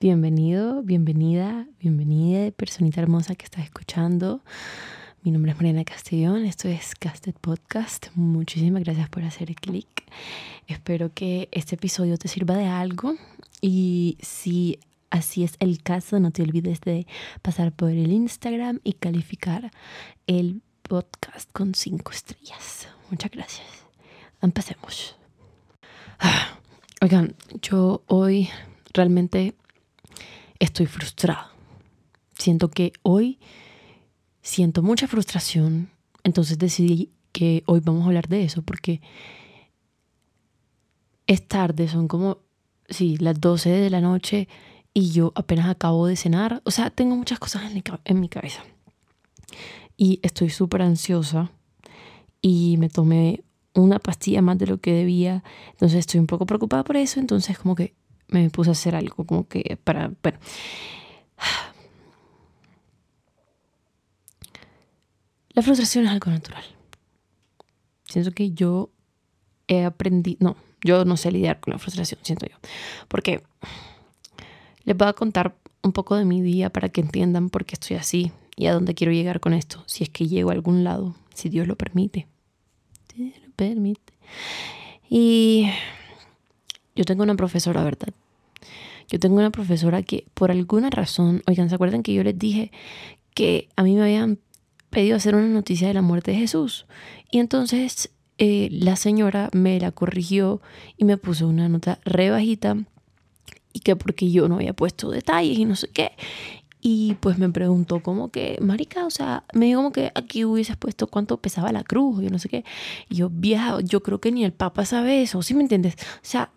Bienvenido, 0.00 0.84
bienvenida, 0.84 1.66
bienvenida, 1.80 2.52
personita 2.52 3.00
hermosa 3.00 3.34
que 3.34 3.44
estás 3.44 3.64
escuchando. 3.64 4.44
Mi 5.24 5.32
nombre 5.32 5.50
es 5.50 5.56
Mariana 5.56 5.84
Castellón, 5.84 6.44
esto 6.44 6.68
es 6.68 6.94
Casted 6.94 7.34
Podcast. 7.34 8.06
Muchísimas 8.14 8.84
gracias 8.84 9.08
por 9.08 9.24
hacer 9.24 9.52
clic. 9.56 9.88
Espero 10.68 11.12
que 11.12 11.48
este 11.50 11.74
episodio 11.74 12.16
te 12.16 12.28
sirva 12.28 12.54
de 12.54 12.66
algo 12.66 13.16
y 13.60 14.18
si 14.20 14.78
así 15.10 15.42
es 15.42 15.56
el 15.58 15.82
caso, 15.82 16.20
no 16.20 16.30
te 16.30 16.42
olvides 16.42 16.80
de 16.82 17.08
pasar 17.42 17.72
por 17.72 17.90
el 17.90 18.12
Instagram 18.12 18.78
y 18.84 18.92
calificar 18.92 19.72
el 20.28 20.62
podcast 20.82 21.50
con 21.50 21.74
cinco 21.74 22.12
estrellas. 22.12 22.86
Muchas 23.10 23.32
gracias. 23.32 23.66
Empecemos. 24.42 25.16
Ah, 26.20 26.56
oigan, 27.02 27.34
yo 27.60 28.04
hoy 28.06 28.48
realmente 28.94 29.56
estoy 30.58 30.86
frustrada. 30.86 31.52
Siento 32.36 32.70
que 32.70 32.92
hoy 33.02 33.38
siento 34.42 34.82
mucha 34.82 35.06
frustración, 35.08 35.90
entonces 36.24 36.58
decidí 36.58 37.10
que 37.32 37.62
hoy 37.66 37.80
vamos 37.80 38.04
a 38.04 38.06
hablar 38.06 38.28
de 38.28 38.44
eso 38.44 38.62
porque 38.62 39.00
es 41.26 41.46
tarde, 41.46 41.88
son 41.88 42.08
como, 42.08 42.38
sí, 42.88 43.16
las 43.18 43.40
12 43.40 43.68
de 43.70 43.90
la 43.90 44.00
noche 44.00 44.48
y 44.94 45.10
yo 45.10 45.32
apenas 45.34 45.68
acabo 45.68 46.06
de 46.06 46.16
cenar. 46.16 46.62
O 46.64 46.70
sea, 46.70 46.90
tengo 46.90 47.14
muchas 47.16 47.38
cosas 47.38 47.70
en 47.70 47.82
en 48.04 48.20
mi 48.20 48.28
cabeza. 48.28 48.64
Y 49.96 50.20
estoy 50.22 50.50
súper 50.50 50.82
ansiosa 50.82 51.50
y 52.40 52.76
me 52.78 52.88
tomé 52.88 53.44
una 53.74 53.98
pastilla 53.98 54.42
más 54.42 54.58
de 54.58 54.66
lo 54.66 54.78
que 54.78 54.92
debía. 54.92 55.44
Entonces 55.72 56.00
estoy 56.00 56.20
un 56.20 56.26
poco 56.26 56.46
preocupada 56.46 56.84
por 56.84 56.96
eso. 56.96 57.20
Entonces 57.20 57.58
como 57.58 57.74
que 57.74 57.94
me 58.28 58.50
puse 58.50 58.70
a 58.70 58.72
hacer 58.72 58.94
algo 58.94 59.24
como 59.24 59.48
que 59.48 59.78
para, 59.82 60.12
bueno. 60.22 60.38
La 65.50 65.62
frustración 65.62 66.04
es 66.04 66.12
algo 66.12 66.30
natural. 66.30 66.64
Siento 68.04 68.30
que 68.30 68.52
yo 68.52 68.90
he 69.66 69.84
aprendido, 69.84 70.38
no, 70.40 70.56
yo 70.82 71.04
no 71.04 71.16
sé 71.16 71.32
lidiar 71.32 71.60
con 71.60 71.72
la 71.72 71.78
frustración, 71.78 72.20
siento 72.22 72.46
yo. 72.46 72.56
Porque 73.08 73.42
les 74.84 74.96
voy 74.96 75.08
a 75.08 75.12
contar 75.12 75.56
un 75.82 75.92
poco 75.92 76.16
de 76.16 76.24
mi 76.24 76.40
día 76.42 76.70
para 76.70 76.88
que 76.88 77.00
entiendan 77.00 77.50
por 77.50 77.64
qué 77.64 77.74
estoy 77.74 77.96
así 77.96 78.32
y 78.56 78.66
a 78.66 78.72
dónde 78.72 78.94
quiero 78.94 79.12
llegar 79.12 79.40
con 79.40 79.52
esto, 79.52 79.82
si 79.86 80.04
es 80.04 80.10
que 80.10 80.26
llego 80.26 80.50
a 80.50 80.52
algún 80.52 80.84
lado, 80.84 81.14
si 81.34 81.48
Dios 81.48 81.66
lo 81.66 81.76
permite. 81.76 82.26
Si 83.12 83.24
Dios 83.24 83.36
lo 83.44 83.52
permite. 83.52 84.12
Y 85.08 85.70
yo 86.96 87.04
tengo 87.04 87.22
una 87.22 87.36
profesora, 87.36 87.84
¿verdad? 87.84 88.08
Yo 89.08 89.18
tengo 89.18 89.36
una 89.36 89.50
profesora 89.50 90.02
que 90.02 90.26
por 90.34 90.50
alguna 90.50 90.90
razón, 90.90 91.42
oigan, 91.46 91.68
¿se 91.68 91.74
acuerdan 91.74 92.02
que 92.02 92.14
yo 92.14 92.22
les 92.22 92.38
dije 92.38 92.70
que 93.34 93.68
a 93.76 93.82
mí 93.82 93.94
me 93.94 94.02
habían 94.02 94.38
pedido 94.90 95.16
hacer 95.16 95.34
una 95.34 95.48
noticia 95.48 95.88
de 95.88 95.94
la 95.94 96.02
muerte 96.02 96.32
de 96.32 96.38
Jesús? 96.38 96.86
Y 97.30 97.38
entonces 97.38 98.10
eh, 98.38 98.68
la 98.70 98.96
señora 98.96 99.50
me 99.52 99.80
la 99.80 99.90
corrigió 99.92 100.60
y 100.96 101.04
me 101.04 101.16
puso 101.16 101.48
una 101.48 101.68
nota 101.68 101.98
re 102.04 102.30
bajita 102.30 102.76
y 103.72 103.80
que 103.80 103.96
porque 103.96 104.30
yo 104.30 104.48
no 104.48 104.56
había 104.56 104.74
puesto 104.74 105.10
detalles 105.10 105.58
y 105.58 105.64
no 105.64 105.74
sé 105.74 105.88
qué. 105.88 106.12
Y 106.80 107.16
pues 107.20 107.38
me 107.38 107.48
preguntó 107.48 108.02
como 108.02 108.30
que, 108.30 108.56
marica, 108.60 109.04
o 109.04 109.10
sea, 109.10 109.44
me 109.52 109.66
dijo 109.66 109.80
como 109.80 109.92
que 109.92 110.12
aquí 110.14 110.44
hubieses 110.44 110.76
puesto 110.76 111.08
cuánto 111.08 111.38
pesaba 111.38 111.72
la 111.72 111.82
cruz, 111.82 112.22
yo 112.22 112.30
no 112.30 112.38
sé 112.38 112.48
qué. 112.48 112.64
Y 113.08 113.16
yo, 113.16 113.30
vieja, 113.30 113.80
yo 113.80 114.02
creo 114.02 114.20
que 114.20 114.30
ni 114.30 114.44
el 114.44 114.52
Papa 114.52 114.84
sabe 114.84 115.22
eso, 115.22 115.42
¿sí 115.42 115.54
me 115.54 115.62
entiendes? 115.62 115.94
O 115.94 116.20
sea, 116.22 116.52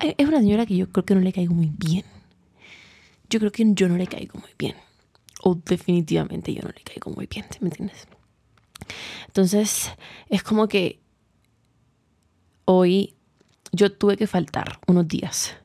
es 0.00 0.28
una 0.28 0.38
señora 0.38 0.66
que 0.66 0.76
yo 0.76 0.90
creo 0.90 1.04
que 1.04 1.14
no 1.14 1.20
le 1.20 1.32
caigo 1.32 1.54
muy 1.54 1.72
bien. 1.76 2.04
Yo 3.30 3.38
creo 3.38 3.52
que 3.52 3.64
yo 3.74 3.88
no 3.88 3.96
le 3.96 4.06
caigo 4.06 4.38
muy 4.38 4.50
bien. 4.58 4.76
O 5.42 5.54
definitivamente 5.54 6.54
yo 6.54 6.62
no 6.62 6.68
le 6.68 6.82
caigo 6.82 7.10
muy 7.10 7.26
bien, 7.26 7.46
¿me 7.60 7.68
entiendes? 7.68 8.06
Entonces, 9.26 9.90
es 10.28 10.42
como 10.42 10.68
que 10.68 11.00
hoy 12.64 13.14
yo 13.72 13.92
tuve 13.92 14.16
que 14.16 14.26
faltar 14.26 14.80
unos 14.86 15.08
días 15.08 15.56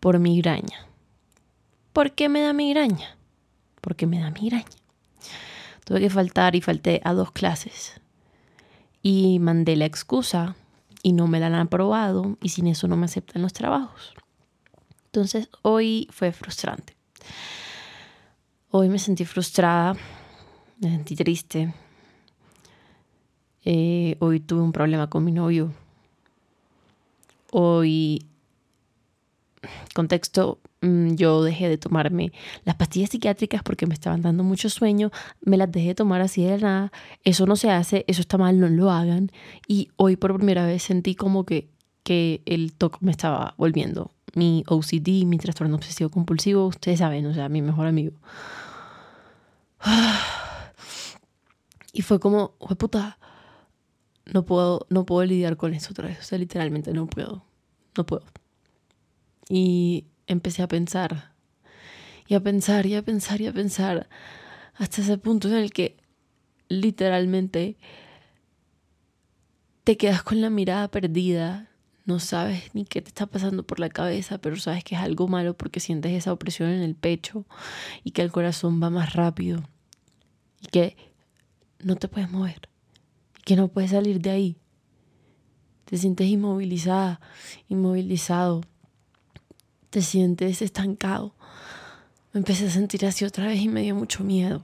por 0.00 0.18
migraña. 0.18 0.86
¿Por 1.92 2.12
qué 2.12 2.28
me 2.28 2.40
da 2.40 2.52
migraña? 2.52 3.16
Porque 3.80 4.06
me 4.06 4.20
da 4.20 4.30
migraña. 4.30 4.66
Tuve 5.84 6.00
que 6.00 6.10
faltar 6.10 6.54
y 6.56 6.60
falté 6.60 7.00
a 7.04 7.12
dos 7.12 7.32
clases. 7.32 8.00
Y 9.02 9.38
mandé 9.38 9.76
la 9.76 9.86
excusa 9.86 10.56
y 11.06 11.12
no 11.12 11.28
me 11.28 11.38
la 11.38 11.46
han 11.46 11.54
aprobado 11.54 12.36
y 12.42 12.48
sin 12.48 12.66
eso 12.66 12.88
no 12.88 12.96
me 12.96 13.04
aceptan 13.04 13.40
los 13.40 13.52
trabajos. 13.52 14.12
Entonces 15.04 15.48
hoy 15.62 16.08
fue 16.10 16.32
frustrante. 16.32 16.96
Hoy 18.72 18.88
me 18.88 18.98
sentí 18.98 19.24
frustrada, 19.24 19.94
me 20.80 20.90
sentí 20.90 21.14
triste. 21.14 21.72
Eh, 23.64 24.16
hoy 24.18 24.40
tuve 24.40 24.62
un 24.62 24.72
problema 24.72 25.08
con 25.08 25.24
mi 25.24 25.30
novio. 25.30 25.72
Hoy, 27.52 28.26
contexto, 29.94 30.58
yo 31.16 31.42
dejé 31.42 31.68
de 31.68 31.78
tomarme 31.78 32.32
las 32.64 32.76
pastillas 32.76 33.10
psiquiátricas 33.10 33.62
porque 33.62 33.86
me 33.86 33.94
estaban 33.94 34.22
dando 34.22 34.44
mucho 34.44 34.68
sueño, 34.70 35.10
me 35.40 35.56
las 35.56 35.70
dejé 35.70 35.88
de 35.88 35.94
tomar 35.94 36.20
así 36.20 36.44
de 36.44 36.58
nada, 36.58 36.92
eso 37.24 37.46
no 37.46 37.56
se 37.56 37.70
hace, 37.70 38.04
eso 38.08 38.20
está 38.20 38.38
mal, 38.38 38.60
no 38.60 38.68
lo 38.68 38.90
hagan. 38.90 39.30
Y 39.66 39.88
hoy 39.96 40.16
por 40.16 40.34
primera 40.36 40.66
vez 40.66 40.82
sentí 40.82 41.14
como 41.14 41.44
que, 41.44 41.68
que 42.02 42.42
el 42.46 42.72
TOC 42.72 42.98
me 43.00 43.10
estaba 43.10 43.54
volviendo. 43.56 44.12
Mi 44.34 44.64
OCD, 44.68 45.24
mi 45.24 45.38
trastorno 45.38 45.76
obsesivo 45.76 46.10
compulsivo, 46.10 46.66
ustedes 46.66 46.98
saben, 46.98 47.26
o 47.26 47.34
sea, 47.34 47.48
mi 47.48 47.62
mejor 47.62 47.86
amigo. 47.86 48.12
Y 51.92 52.02
fue 52.02 52.20
como, 52.20 52.50
puta, 52.76 53.18
no 54.26 54.44
puedo, 54.44 54.86
no 54.90 55.06
puedo 55.06 55.24
lidiar 55.24 55.56
con 55.56 55.72
eso 55.72 55.92
otra 55.92 56.08
vez, 56.08 56.18
o 56.20 56.22
sea, 56.22 56.36
literalmente 56.36 56.92
no 56.92 57.06
puedo, 57.06 57.42
no 57.96 58.04
puedo. 58.04 58.22
Y 59.48 60.04
empecé 60.26 60.62
a 60.62 60.68
pensar 60.68 61.32
y 62.28 62.34
a 62.34 62.40
pensar 62.40 62.86
y 62.86 62.94
a 62.94 63.02
pensar 63.02 63.40
y 63.40 63.46
a 63.46 63.52
pensar 63.52 64.08
hasta 64.74 65.00
ese 65.00 65.18
punto 65.18 65.48
en 65.48 65.54
el 65.54 65.72
que 65.72 65.96
literalmente 66.68 67.76
te 69.84 69.96
quedas 69.96 70.22
con 70.22 70.40
la 70.40 70.50
mirada 70.50 70.88
perdida, 70.88 71.70
no 72.04 72.18
sabes 72.18 72.74
ni 72.74 72.84
qué 72.84 73.02
te 73.02 73.08
está 73.08 73.26
pasando 73.26 73.62
por 73.62 73.80
la 73.80 73.88
cabeza, 73.88 74.38
pero 74.38 74.56
sabes 74.56 74.84
que 74.84 74.94
es 74.94 75.00
algo 75.00 75.28
malo 75.28 75.56
porque 75.56 75.80
sientes 75.80 76.12
esa 76.12 76.32
opresión 76.32 76.70
en 76.70 76.82
el 76.82 76.94
pecho 76.94 77.46
y 78.04 78.10
que 78.10 78.22
el 78.22 78.32
corazón 78.32 78.82
va 78.82 78.90
más 78.90 79.14
rápido 79.14 79.62
y 80.60 80.66
que 80.68 80.96
no 81.80 81.96
te 81.96 82.08
puedes 82.08 82.30
mover 82.30 82.68
y 83.38 83.42
que 83.42 83.56
no 83.56 83.68
puedes 83.68 83.92
salir 83.92 84.20
de 84.20 84.30
ahí. 84.30 84.56
Te 85.84 85.96
sientes 85.96 86.26
inmovilizada, 86.26 87.20
inmovilizado 87.68 88.62
te 89.96 90.02
sientes 90.02 90.60
estancado. 90.60 91.32
Me 92.34 92.40
empecé 92.40 92.66
a 92.66 92.70
sentir 92.70 93.06
así 93.06 93.24
otra 93.24 93.46
vez 93.46 93.62
y 93.62 93.68
me 93.68 93.80
dio 93.80 93.94
mucho 93.94 94.24
miedo. 94.24 94.60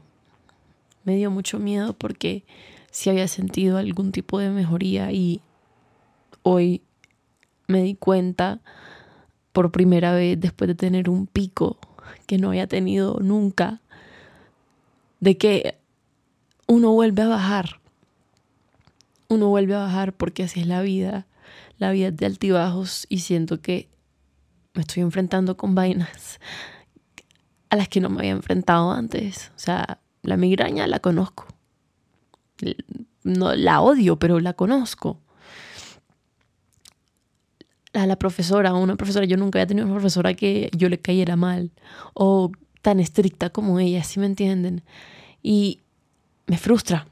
Me 1.05 1.17
dio 1.17 1.31
mucho 1.31 1.59
miedo 1.59 1.95
porque 1.95 2.45
si 2.91 3.09
había 3.09 3.27
sentido 3.29 3.79
algún 3.79 4.13
tipo 4.13 4.39
de 4.41 4.51
mejoría 4.51 5.11
y 5.11 5.41
hoy 6.43 6.83
me 7.67 7.83
di 7.83 7.95
cuenta 7.95 8.61
por 9.55 9.73
primera 9.73 10.13
vez 10.13 10.39
después 10.39 10.69
de 10.69 10.75
tener 10.75 11.09
un 11.09 11.27
pico 11.27 11.79
que 12.27 12.37
no 12.37 12.49
había 12.49 12.67
tenido 12.67 13.19
nunca, 13.23 13.81
de 15.21 15.39
que 15.39 15.79
uno 16.67 16.93
vuelve 16.93 17.23
a 17.23 17.29
bajar. 17.29 17.81
Uno 19.29 19.49
vuelve 19.49 19.77
a 19.77 19.79
bajar 19.79 20.13
porque 20.13 20.43
así 20.43 20.61
es 20.61 20.67
la 20.67 20.83
vida. 20.83 21.27
La 21.79 21.91
vida 21.91 22.09
es 22.09 22.17
de 22.19 22.27
altibajos 22.27 23.07
y 23.09 23.21
siento 23.21 23.63
que 23.63 23.89
me 24.75 24.83
estoy 24.83 25.03
enfrentando 25.03 25.57
con 25.57 25.75
vainas 25.75 26.41
a 27.73 27.77
las 27.77 27.89
que 27.89 28.01
no 28.01 28.11
me 28.11 28.19
había 28.19 28.33
enfrentado 28.33 28.93
antes. 28.93 29.51
O 29.57 29.59
sea, 29.59 29.99
la 30.23 30.37
migraña 30.37 30.87
la 30.87 31.01
conozco. 31.01 31.47
No 33.25 33.55
la 33.55 33.81
odio, 33.81 34.19
pero 34.19 34.41
la 34.41 34.53
conozco. 34.53 35.19
A 37.95 38.07
la 38.07 38.17
profesora, 38.17 38.75
una 38.75 38.97
profesora, 38.97 39.27
yo 39.27 39.37
nunca 39.37 39.59
había 39.59 39.67
tenido 39.67 39.87
una 39.87 39.97
profesora 39.97 40.35
que 40.35 40.71
yo 40.77 40.89
le 40.89 40.99
cayera 40.99 41.37
mal 41.37 41.71
o 42.15 42.53
tan 42.83 43.01
estricta 43.01 43.51
como 43.51 43.79
ella, 43.79 44.03
¿sí 44.05 44.21
me 44.21 44.27
entienden? 44.27 44.83
Y 45.43 45.81
me 46.47 46.59
frustra. 46.59 47.07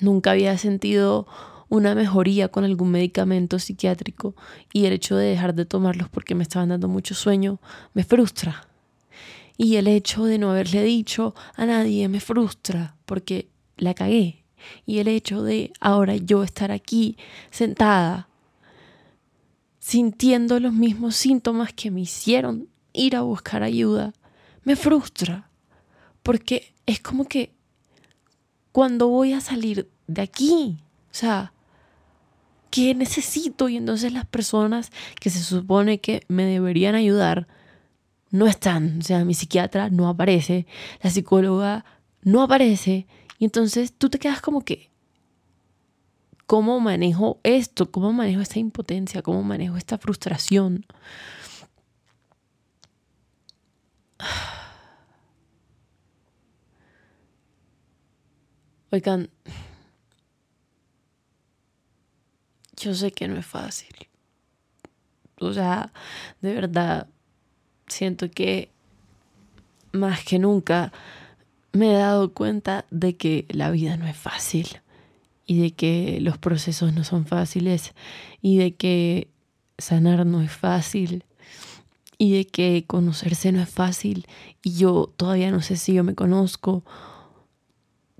Nunca 0.00 0.32
había 0.32 0.58
sentido 0.58 1.26
una 1.70 1.94
mejoría 1.94 2.48
con 2.48 2.64
algún 2.64 2.90
medicamento 2.90 3.58
psiquiátrico 3.58 4.34
y 4.72 4.84
el 4.84 4.92
hecho 4.92 5.16
de 5.16 5.30
dejar 5.30 5.54
de 5.54 5.64
tomarlos 5.64 6.08
porque 6.10 6.34
me 6.34 6.42
estaban 6.42 6.68
dando 6.68 6.88
mucho 6.88 7.14
sueño 7.14 7.60
me 7.94 8.04
frustra. 8.04 8.66
Y 9.56 9.76
el 9.76 9.86
hecho 9.86 10.24
de 10.24 10.38
no 10.38 10.50
haberle 10.50 10.82
dicho 10.82 11.34
a 11.54 11.66
nadie 11.66 12.08
me 12.08 12.20
frustra 12.20 12.96
porque 13.06 13.48
la 13.76 13.94
cagué. 13.94 14.44
Y 14.84 14.98
el 14.98 15.08
hecho 15.08 15.42
de 15.42 15.72
ahora 15.80 16.16
yo 16.16 16.42
estar 16.42 16.72
aquí 16.72 17.16
sentada 17.50 18.28
sintiendo 19.78 20.58
los 20.60 20.72
mismos 20.72 21.14
síntomas 21.14 21.72
que 21.72 21.90
me 21.90 22.00
hicieron 22.00 22.68
ir 22.92 23.14
a 23.14 23.22
buscar 23.22 23.62
ayuda 23.62 24.12
me 24.64 24.74
frustra. 24.74 25.48
Porque 26.24 26.74
es 26.84 27.00
como 27.00 27.26
que 27.26 27.54
cuando 28.72 29.06
voy 29.06 29.34
a 29.34 29.40
salir 29.40 29.88
de 30.08 30.22
aquí, 30.22 30.78
o 31.10 31.14
sea, 31.14 31.52
¿qué 32.70 32.94
necesito? 32.94 33.68
Y 33.68 33.76
entonces 33.76 34.12
las 34.12 34.26
personas 34.26 34.90
que 35.20 35.30
se 35.30 35.40
supone 35.40 36.00
que 36.00 36.24
me 36.28 36.44
deberían 36.44 36.94
ayudar 36.94 37.48
no 38.30 38.46
están. 38.46 38.98
O 39.00 39.02
sea, 39.02 39.24
mi 39.24 39.34
psiquiatra 39.34 39.90
no 39.90 40.08
aparece, 40.08 40.66
la 41.02 41.10
psicóloga 41.10 41.84
no 42.22 42.42
aparece. 42.42 43.06
Y 43.38 43.44
entonces 43.44 43.92
tú 43.92 44.08
te 44.10 44.18
quedas 44.18 44.40
como 44.40 44.64
que, 44.64 44.90
¿cómo 46.46 46.80
manejo 46.80 47.40
esto? 47.42 47.90
¿Cómo 47.90 48.12
manejo 48.12 48.40
esta 48.40 48.58
impotencia? 48.58 49.22
¿Cómo 49.22 49.42
manejo 49.42 49.76
esta 49.76 49.98
frustración? 49.98 50.86
Oigan, 58.92 59.30
yo 62.80 62.94
sé 62.94 63.12
que 63.12 63.28
no 63.28 63.36
es 63.38 63.46
fácil. 63.46 63.94
O 65.38 65.52
sea, 65.52 65.92
de 66.40 66.54
verdad, 66.54 67.08
siento 67.86 68.30
que 68.30 68.70
más 69.92 70.24
que 70.24 70.38
nunca 70.38 70.92
me 71.72 71.92
he 71.92 71.96
dado 71.96 72.32
cuenta 72.32 72.84
de 72.90 73.16
que 73.16 73.46
la 73.48 73.70
vida 73.70 73.96
no 73.96 74.06
es 74.06 74.16
fácil 74.16 74.80
y 75.46 75.60
de 75.60 75.72
que 75.72 76.18
los 76.20 76.38
procesos 76.38 76.92
no 76.92 77.04
son 77.04 77.26
fáciles 77.26 77.92
y 78.42 78.58
de 78.58 78.74
que 78.74 79.28
sanar 79.78 80.26
no 80.26 80.42
es 80.42 80.52
fácil 80.52 81.24
y 82.18 82.32
de 82.32 82.46
que 82.46 82.84
conocerse 82.86 83.50
no 83.50 83.62
es 83.62 83.68
fácil 83.68 84.26
y 84.62 84.74
yo 84.74 85.12
todavía 85.16 85.50
no 85.50 85.62
sé 85.62 85.76
si 85.76 85.94
yo 85.94 86.04
me 86.04 86.14
conozco, 86.14 86.84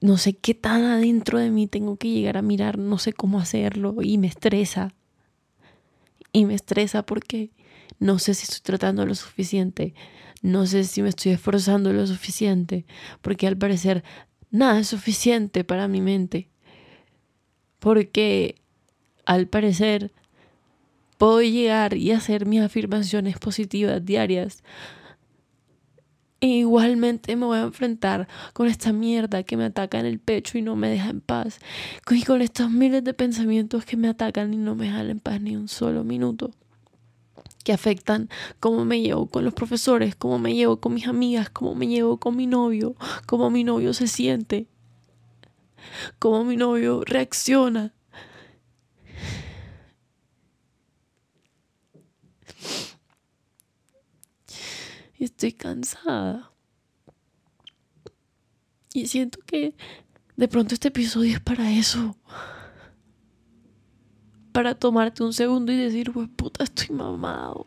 no 0.00 0.17
sé 0.17 0.35
qué 0.35 0.55
tan 0.55 0.82
adentro 0.85 1.38
de 1.38 1.50
mí 1.50 1.67
tengo 1.67 1.97
que 1.97 2.08
llegar 2.08 2.37
a 2.37 2.43
mirar, 2.43 2.79
no 2.79 2.99
sé 2.99 3.12
cómo 3.12 3.38
hacerlo 3.38 3.97
y 4.02 4.19
me 4.19 4.26
estresa. 4.26 4.94
Y 6.32 6.44
me 6.44 6.55
estresa 6.55 7.02
porque 7.02 7.50
no 7.99 8.19
sé 8.19 8.35
si 8.35 8.44
estoy 8.44 8.61
tratando 8.62 9.05
lo 9.05 9.14
suficiente, 9.14 9.94
no 10.43 10.67
sé 10.67 10.85
si 10.85 11.02
me 11.02 11.08
estoy 11.08 11.32
esforzando 11.32 11.93
lo 11.93 12.06
suficiente, 12.06 12.87
porque 13.20 13.47
al 13.47 13.56
parecer 13.56 14.05
nada 14.50 14.81
es 14.81 14.88
suficiente 14.88 15.64
para 15.64 15.88
mi 15.88 16.00
mente. 16.00 16.49
Porque 17.79 18.56
al 19.26 19.49
parecer 19.49 20.12
puedo 21.19 21.43
llegar 21.43 21.97
y 21.97 22.12
hacer 22.12 22.47
mis 22.47 22.62
afirmaciones 22.62 23.38
positivas 23.38 24.05
diarias. 24.05 24.62
E 26.43 26.47
igualmente 26.47 27.37
me 27.37 27.45
voy 27.45 27.59
a 27.59 27.63
enfrentar 27.63 28.27
con 28.55 28.67
esta 28.67 28.95
mierda 28.95 29.43
que 29.43 29.59
me 29.59 29.67
ataca 29.67 30.01
en 30.01 30.07
el 30.07 30.19
pecho 30.19 30.57
y 30.57 30.63
no 30.63 30.75
me 30.75 30.89
deja 30.89 31.11
en 31.11 31.21
paz. 31.21 31.59
Y 32.11 32.23
con 32.23 32.41
estos 32.41 32.71
miles 32.71 33.05
de 33.05 33.13
pensamientos 33.13 33.85
que 33.85 33.99
me 33.99 34.09
atacan 34.09 34.55
y 34.55 34.57
no 34.57 34.75
me 34.75 34.87
dejan 34.87 35.11
en 35.11 35.21
paz 35.21 35.41
ni 35.43 35.55
un 35.55 35.69
solo 35.69 36.03
minuto. 36.03 36.51
Que 37.63 37.75
afectan 37.75 38.31
cómo 38.59 38.87
me 38.87 39.03
llevo 39.03 39.27
con 39.27 39.45
los 39.45 39.53
profesores, 39.53 40.17
cómo 40.17 40.39
me 40.39 40.55
llevo 40.55 40.81
con 40.81 40.95
mis 40.95 41.07
amigas, 41.09 41.51
cómo 41.51 41.75
me 41.75 41.87
llevo 41.87 42.17
con 42.17 42.37
mi 42.37 42.47
novio, 42.47 42.95
cómo 43.27 43.51
mi 43.51 43.63
novio 43.63 43.93
se 43.93 44.07
siente, 44.07 44.67
cómo 46.19 46.45
mi 46.45 46.57
novio 46.57 47.03
reacciona 47.05 47.93
y 55.21 55.25
estoy 55.25 55.53
cansada. 55.53 56.51
Y 58.95 59.07
siento 59.07 59.39
que 59.45 59.75
de 60.37 60.49
pronto 60.49 60.75
este 60.75 60.89
episodio 60.89 61.35
es 61.35 61.41
para 61.41 61.71
eso. 61.71 62.17
Para 64.51 64.75
tomarte 64.75 65.23
un 65.23 65.35
segundo 65.35 65.71
y 65.73 65.77
decir, 65.77 66.11
pues 66.11 66.27
puta, 66.35 66.65
estoy 66.65 66.97
mamado. 66.97 67.67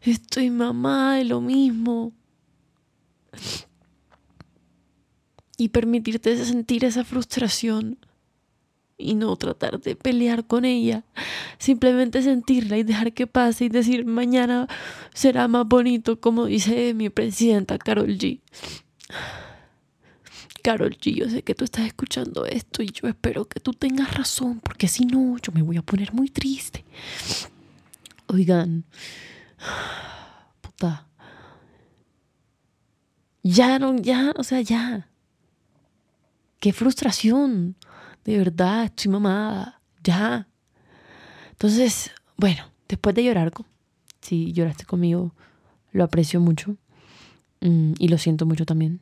Estoy 0.00 0.48
mamada 0.48 1.16
de 1.16 1.24
lo 1.24 1.42
mismo. 1.42 2.12
Y 5.58 5.68
permitirte 5.68 6.42
sentir 6.42 6.86
esa 6.86 7.04
frustración 7.04 7.98
y 8.96 9.14
no 9.14 9.36
tratar 9.36 9.80
de 9.80 9.96
pelear 9.96 10.46
con 10.46 10.64
ella, 10.64 11.04
simplemente 11.58 12.22
sentirla 12.22 12.78
y 12.78 12.82
dejar 12.82 13.12
que 13.12 13.26
pase 13.26 13.66
y 13.66 13.68
decir 13.68 14.06
mañana 14.06 14.68
será 15.14 15.48
más 15.48 15.66
bonito, 15.66 16.20
como 16.20 16.46
dice 16.46 16.94
mi 16.94 17.10
presidenta 17.10 17.78
Carol 17.78 18.16
G. 18.18 18.40
Carol 20.62 20.96
G, 20.96 21.14
yo 21.14 21.28
sé 21.28 21.42
que 21.42 21.54
tú 21.54 21.64
estás 21.64 21.86
escuchando 21.86 22.46
esto 22.46 22.82
y 22.82 22.86
yo 22.86 23.08
espero 23.08 23.44
que 23.46 23.60
tú 23.60 23.72
tengas 23.72 24.16
razón, 24.16 24.60
porque 24.60 24.88
si 24.88 25.04
no, 25.04 25.36
yo 25.38 25.52
me 25.52 25.62
voy 25.62 25.76
a 25.76 25.82
poner 25.82 26.14
muy 26.14 26.30
triste. 26.30 26.84
Oigan, 28.28 28.84
puta. 30.62 31.06
Ya, 33.42 33.78
no, 33.78 33.94
ya, 33.96 34.32
o 34.38 34.42
sea, 34.42 34.62
ya. 34.62 35.10
Qué 36.60 36.72
frustración 36.72 37.76
de 38.24 38.38
verdad, 38.38 38.84
estoy 38.84 39.10
mamada, 39.10 39.80
ya. 40.02 40.48
Entonces, 41.50 42.10
bueno, 42.36 42.64
después 42.88 43.14
de 43.14 43.24
llorar, 43.24 43.52
si 44.20 44.52
lloraste 44.52 44.84
conmigo, 44.84 45.34
lo 45.92 46.04
aprecio 46.04 46.40
mucho 46.40 46.76
mm, 47.60 47.94
y 47.98 48.08
lo 48.08 48.18
siento 48.18 48.46
mucho 48.46 48.64
también. 48.66 49.00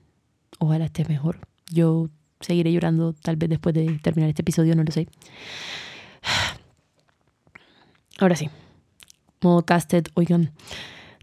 Ojalá 0.58 0.86
estés 0.86 1.08
mejor. 1.08 1.38
Yo 1.70 2.08
seguiré 2.40 2.72
llorando 2.72 3.12
tal 3.14 3.36
vez 3.36 3.48
después 3.48 3.74
de 3.74 3.98
terminar 4.02 4.28
este 4.28 4.42
episodio, 4.42 4.74
no 4.74 4.82
lo 4.82 4.92
sé. 4.92 5.08
Ahora 8.18 8.36
sí, 8.36 8.50
modo 9.40 9.64
casted, 9.64 10.06
oigan, 10.14 10.52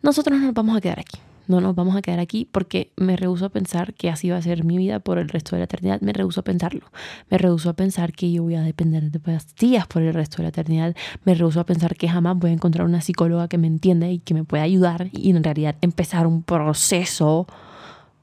nosotros 0.01 0.40
nos 0.40 0.54
vamos 0.54 0.78
a 0.78 0.81
quedar 0.81 1.00
aquí 1.00 1.19
no 1.50 1.62
nos 1.62 1.75
vamos 1.75 1.96
a 1.96 2.01
quedar 2.01 2.19
aquí 2.19 2.48
porque 2.50 2.94
me 2.96 3.18
rehuso 3.18 3.46
a 3.46 3.50
pensar 3.50 3.96
que 3.96 4.10
así 4.10 4.30
va 4.30 4.38
a 4.38 4.42
ser 4.42 4.63
mi 4.63 4.78
vida 4.78 5.00
por 5.00 5.18
el 5.18 5.30
resto 5.30 5.56
de 5.56 5.62
la 5.62 5.63
eternidad. 5.66 6.00
Me 6.00 6.13
rehuso 6.13 6.42
a 6.42 6.44
pensarlo. 6.44 6.92
Me 7.30 7.40
rehuso 7.40 7.72
a 7.72 7.74
pensar 7.74 8.13
que 8.13 8.31
yo 8.31 8.44
voy 8.44 8.54
a 8.54 8.62
depender 8.62 9.10
de 9.10 9.19
pastillas 9.19 9.88
por 9.88 10.04
el 10.04 10.13
resto 10.13 10.38
de 10.38 10.44
la 10.44 10.50
eternidad. 10.50 10.96
Me 11.25 11.34
rehuso 11.34 11.60
a 11.60 11.66
pensar 11.66 11.96
que 11.96 12.07
jamás 12.07 12.38
voy 12.38 12.51
a 12.51 12.54
encontrar 12.54 12.86
una 12.86 13.01
psicóloga 13.01 13.48
que 13.48 13.57
me 13.57 13.66
entienda 13.66 14.07
y 14.10 14.19
que 14.19 14.36
me 14.36 14.44
pueda 14.44 14.63
ayudar 14.63 15.10
y 15.12 15.31
en 15.31 15.44
realidad 15.44 15.75
empezar 15.81 16.28
un 16.28 16.44
proceso 16.44 17.48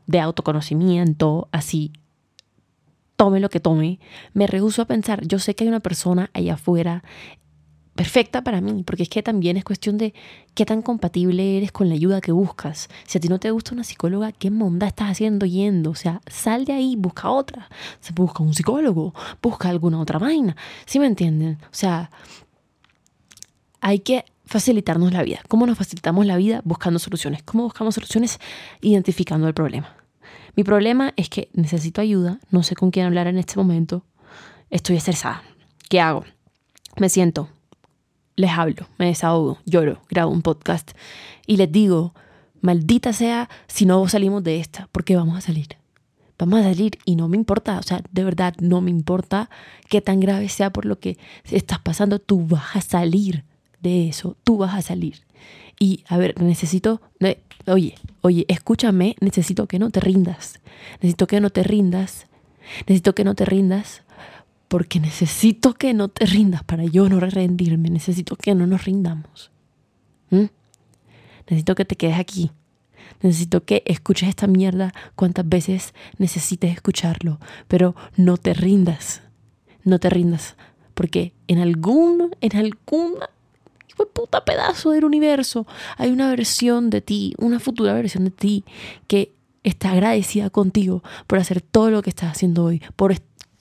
de 0.06 0.20
autoconocimiento 0.20 1.48
así 1.50 1.92
tome 3.16 3.40
lo 3.40 3.48
que 3.48 3.60
tome, 3.60 3.98
me 4.34 4.46
rehuso 4.46 4.82
a 4.82 4.84
pensar, 4.84 5.26
yo 5.26 5.38
sé 5.38 5.54
que 5.54 5.64
hay 5.64 5.68
una 5.68 5.80
persona 5.80 6.30
allá 6.34 6.54
afuera 6.54 7.02
perfecta 7.96 8.42
para 8.42 8.60
mí, 8.60 8.84
porque 8.84 9.02
es 9.02 9.08
que 9.08 9.22
también 9.22 9.56
es 9.56 9.64
cuestión 9.64 9.98
de 9.98 10.14
qué 10.54 10.64
tan 10.64 10.82
compatible 10.82 11.56
eres 11.56 11.72
con 11.72 11.88
la 11.88 11.94
ayuda 11.94 12.20
que 12.20 12.30
buscas. 12.30 12.88
Si 13.06 13.18
a 13.18 13.20
ti 13.20 13.28
no 13.28 13.40
te 13.40 13.50
gusta 13.50 13.74
una 13.74 13.82
psicóloga, 13.82 14.30
¿qué 14.32 14.50
monda 14.50 14.86
estás 14.86 15.10
haciendo 15.10 15.46
yendo? 15.46 15.90
O 15.90 15.94
sea, 15.94 16.20
sal 16.28 16.64
de 16.64 16.74
ahí, 16.74 16.94
busca 16.96 17.30
otra. 17.30 17.68
Se 18.00 18.12
busca 18.12 18.42
un 18.42 18.54
psicólogo, 18.54 19.14
busca 19.42 19.68
alguna 19.68 20.00
otra 20.00 20.18
vaina. 20.18 20.56
¿Sí 20.84 20.98
me 20.98 21.06
entienden? 21.06 21.58
O 21.64 21.74
sea, 21.74 22.10
hay 23.80 24.00
que 24.00 24.24
facilitarnos 24.44 25.12
la 25.12 25.22
vida. 25.22 25.40
¿Cómo 25.48 25.66
nos 25.66 25.78
facilitamos 25.78 26.26
la 26.26 26.36
vida? 26.36 26.60
Buscando 26.64 26.98
soluciones. 26.98 27.42
¿Cómo 27.42 27.64
buscamos 27.64 27.94
soluciones? 27.94 28.38
Identificando 28.80 29.48
el 29.48 29.54
problema. 29.54 29.96
Mi 30.54 30.64
problema 30.64 31.12
es 31.16 31.28
que 31.28 31.50
necesito 31.52 32.00
ayuda, 32.00 32.40
no 32.50 32.62
sé 32.62 32.76
con 32.76 32.90
quién 32.90 33.06
hablar 33.06 33.26
en 33.26 33.36
este 33.36 33.56
momento, 33.56 34.04
estoy 34.70 34.96
estresada. 34.96 35.42
¿Qué 35.90 36.00
hago? 36.00 36.24
Me 36.96 37.10
siento, 37.10 37.50
les 38.36 38.50
hablo, 38.50 38.86
me 38.98 39.06
desahogo, 39.06 39.58
lloro, 39.64 40.00
grabo 40.10 40.30
un 40.30 40.42
podcast 40.42 40.92
y 41.46 41.56
les 41.56 41.72
digo, 41.72 42.14
maldita 42.60 43.12
sea 43.12 43.48
si 43.66 43.86
no 43.86 44.06
salimos 44.08 44.44
de 44.44 44.60
esta, 44.60 44.88
porque 44.92 45.16
vamos 45.16 45.38
a 45.38 45.40
salir. 45.40 45.68
Vamos 46.38 46.60
a 46.60 46.64
salir 46.64 46.98
y 47.06 47.16
no 47.16 47.28
me 47.28 47.38
importa, 47.38 47.78
o 47.78 47.82
sea, 47.82 48.02
de 48.12 48.24
verdad 48.24 48.54
no 48.60 48.82
me 48.82 48.90
importa 48.90 49.48
qué 49.88 50.02
tan 50.02 50.20
grave 50.20 50.50
sea 50.50 50.70
por 50.70 50.84
lo 50.84 50.98
que 50.98 51.16
estás 51.50 51.78
pasando, 51.78 52.18
tú 52.18 52.46
vas 52.46 52.76
a 52.76 52.82
salir 52.82 53.44
de 53.80 54.08
eso, 54.08 54.36
tú 54.44 54.58
vas 54.58 54.74
a 54.74 54.82
salir. 54.82 55.22
Y 55.78 56.04
a 56.08 56.18
ver, 56.18 56.40
necesito, 56.42 57.00
oye, 57.66 57.94
oye, 58.20 58.44
escúchame, 58.48 59.16
necesito 59.20 59.66
que 59.66 59.78
no 59.78 59.88
te 59.88 60.00
rindas, 60.00 60.60
necesito 61.00 61.26
que 61.26 61.40
no 61.40 61.48
te 61.48 61.62
rindas, 61.62 62.26
necesito 62.80 63.14
que 63.14 63.24
no 63.24 63.34
te 63.34 63.46
rindas 63.46 64.02
porque 64.68 65.00
necesito 65.00 65.74
que 65.74 65.94
no 65.94 66.08
te 66.08 66.26
rindas 66.26 66.64
para 66.64 66.84
yo 66.84 67.08
no 67.08 67.20
rendirme, 67.20 67.90
necesito 67.90 68.36
que 68.36 68.54
no 68.54 68.66
nos 68.66 68.84
rindamos. 68.84 69.50
¿Mm? 70.30 70.46
Necesito 71.48 71.74
que 71.74 71.84
te 71.84 71.96
quedes 71.96 72.18
aquí. 72.18 72.50
Necesito 73.22 73.64
que 73.64 73.82
escuches 73.86 74.28
esta 74.28 74.46
mierda 74.46 74.92
cuantas 75.14 75.48
veces 75.48 75.94
necesites 76.18 76.74
escucharlo, 76.74 77.38
pero 77.68 77.94
no 78.16 78.36
te 78.36 78.52
rindas. 78.54 79.22
No 79.84 80.00
te 80.00 80.10
rindas, 80.10 80.56
porque 80.94 81.32
en 81.46 81.60
algún 81.60 82.34
en 82.40 82.56
alguna 82.56 83.30
puta 84.12 84.44
pedazo 84.44 84.90
del 84.90 85.04
universo, 85.04 85.66
hay 85.96 86.10
una 86.10 86.28
versión 86.28 86.90
de 86.90 87.00
ti, 87.00 87.34
una 87.38 87.60
futura 87.60 87.94
versión 87.94 88.24
de 88.24 88.30
ti 88.30 88.64
que 89.06 89.32
está 89.62 89.92
agradecida 89.92 90.50
contigo 90.50 91.02
por 91.26 91.38
hacer 91.38 91.60
todo 91.60 91.90
lo 91.90 92.02
que 92.02 92.10
estás 92.10 92.32
haciendo 92.32 92.64
hoy, 92.64 92.82
por 92.96 93.12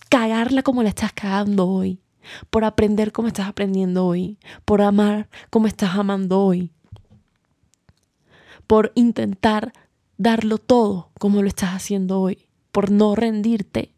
cagarla 0.09 0.63
como 0.63 0.83
la 0.83 0.89
estás 0.89 1.13
cagando 1.13 1.67
hoy, 1.67 1.99
por 2.49 2.63
aprender 2.63 3.11
como 3.11 3.27
estás 3.27 3.47
aprendiendo 3.47 4.05
hoy, 4.05 4.39
por 4.65 4.81
amar 4.81 5.29
como 5.49 5.67
estás 5.67 5.95
amando 5.95 6.41
hoy, 6.41 6.71
por 8.67 8.91
intentar 8.95 9.73
darlo 10.17 10.57
todo 10.57 11.11
como 11.19 11.41
lo 11.41 11.47
estás 11.47 11.71
haciendo 11.71 12.19
hoy, 12.19 12.47
por 12.71 12.91
no 12.91 13.15
rendirte. 13.15 13.93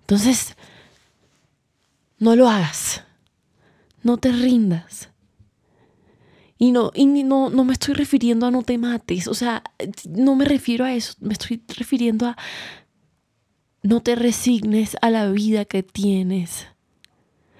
Entonces, 0.00 0.56
no 2.18 2.36
lo 2.36 2.48
hagas. 2.48 3.02
No 4.02 4.18
te 4.18 4.30
rindas. 4.32 5.10
Y 6.58 6.72
no, 6.72 6.92
y 6.94 7.06
no, 7.06 7.50
no 7.50 7.64
me 7.64 7.72
estoy 7.72 7.94
refiriendo 7.94 8.46
a 8.46 8.50
no 8.50 8.62
te 8.62 8.78
mates. 8.78 9.28
O 9.28 9.34
sea, 9.34 9.62
no 10.08 10.36
me 10.36 10.44
refiero 10.44 10.84
a 10.84 10.92
eso. 10.92 11.14
Me 11.20 11.32
estoy 11.32 11.62
refiriendo 11.76 12.26
a 12.26 12.36
no 13.84 14.00
te 14.00 14.14
resignes 14.14 14.96
a 15.02 15.10
la 15.10 15.30
vida 15.30 15.66
que 15.66 15.82
tienes. 15.82 16.66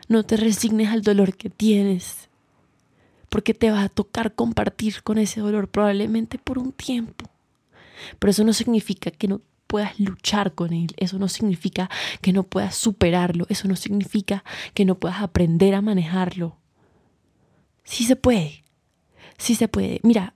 No 0.09 0.25
te 0.25 0.39
resignes 0.39 0.89
al 0.89 1.03
dolor 1.03 1.37
que 1.37 1.51
tienes. 1.51 2.31
Porque 3.29 3.53
te 3.53 3.71
va 3.71 3.83
a 3.83 3.89
tocar 3.91 4.35
compartir 4.35 5.03
con 5.03 5.19
ese 5.19 5.41
dolor 5.41 5.69
probablemente 5.69 6.39
por 6.39 6.59
un 6.59 6.73
tiempo. 6.73 7.27
Pero 8.19 8.31
eso 8.31 8.43
no 8.43 8.55
significa 8.55 9.11
que 9.11 9.29
no 9.29 9.43
puedas 9.67 10.01
luchar 10.01 10.55
con 10.55 10.73
él, 10.73 10.95
eso 10.97 11.19
no 11.19 11.29
significa 11.29 11.91
que 12.23 12.33
no 12.33 12.45
puedas 12.45 12.75
superarlo, 12.75 13.45
eso 13.51 13.69
no 13.69 13.77
significa 13.77 14.45
que 14.73 14.85
no 14.85 14.95
puedas 14.95 15.21
aprender 15.21 15.75
a 15.75 15.83
manejarlo. 15.83 16.57
Sí 17.83 18.05
se 18.05 18.17
puede, 18.17 18.65
sí 19.37 19.55
se 19.57 19.69
puede. 19.69 20.01
Mira, 20.03 20.35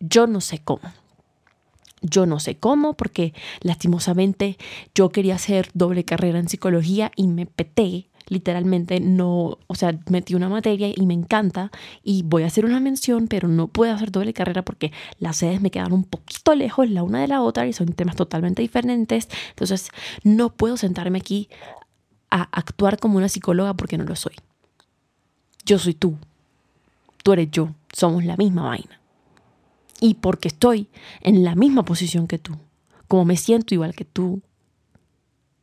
yo 0.00 0.26
no 0.26 0.40
sé 0.40 0.58
cómo. 0.58 0.92
Yo 2.04 2.26
no 2.26 2.38
sé 2.38 2.56
cómo, 2.56 2.94
porque 2.94 3.32
lastimosamente 3.62 4.58
yo 4.94 5.08
quería 5.08 5.36
hacer 5.36 5.70
doble 5.74 6.04
carrera 6.04 6.38
en 6.38 6.48
psicología 6.48 7.10
y 7.16 7.26
me 7.26 7.46
peté 7.46 8.08
literalmente 8.26 9.00
no, 9.00 9.58
o 9.66 9.74
sea, 9.74 9.98
metí 10.08 10.34
una 10.34 10.48
materia 10.48 10.90
y 10.94 11.06
me 11.06 11.14
encanta 11.14 11.70
y 12.02 12.22
voy 12.22 12.42
a 12.42 12.46
hacer 12.46 12.64
una 12.64 12.80
mención, 12.80 13.28
pero 13.28 13.48
no 13.48 13.68
puedo 13.68 13.92
hacer 13.92 14.10
doble 14.10 14.32
carrera 14.32 14.62
porque 14.62 14.92
las 15.18 15.36
sedes 15.36 15.60
me 15.60 15.70
quedan 15.70 15.92
un 15.92 16.04
poquito 16.04 16.54
lejos 16.54 16.88
la 16.90 17.02
una 17.02 17.20
de 17.20 17.28
la 17.28 17.42
otra 17.42 17.66
y 17.66 17.72
son 17.72 17.92
temas 17.92 18.16
totalmente 18.16 18.62
diferentes. 18.62 19.28
Entonces, 19.50 19.90
no 20.22 20.50
puedo 20.50 20.76
sentarme 20.76 21.18
aquí 21.18 21.48
a 22.30 22.42
actuar 22.42 22.98
como 22.98 23.18
una 23.18 23.28
psicóloga 23.28 23.74
porque 23.74 23.98
no 23.98 24.04
lo 24.04 24.16
soy. 24.16 24.34
Yo 25.64 25.78
soy 25.78 25.94
tú, 25.94 26.16
tú 27.22 27.32
eres 27.32 27.50
yo, 27.50 27.70
somos 27.92 28.24
la 28.24 28.36
misma 28.36 28.64
vaina. 28.64 29.00
Y 30.04 30.12
porque 30.12 30.48
estoy 30.48 30.90
en 31.22 31.44
la 31.44 31.54
misma 31.54 31.82
posición 31.86 32.26
que 32.26 32.38
tú, 32.38 32.58
como 33.08 33.24
me 33.24 33.38
siento 33.38 33.72
igual 33.72 33.94
que 33.94 34.04
tú, 34.04 34.42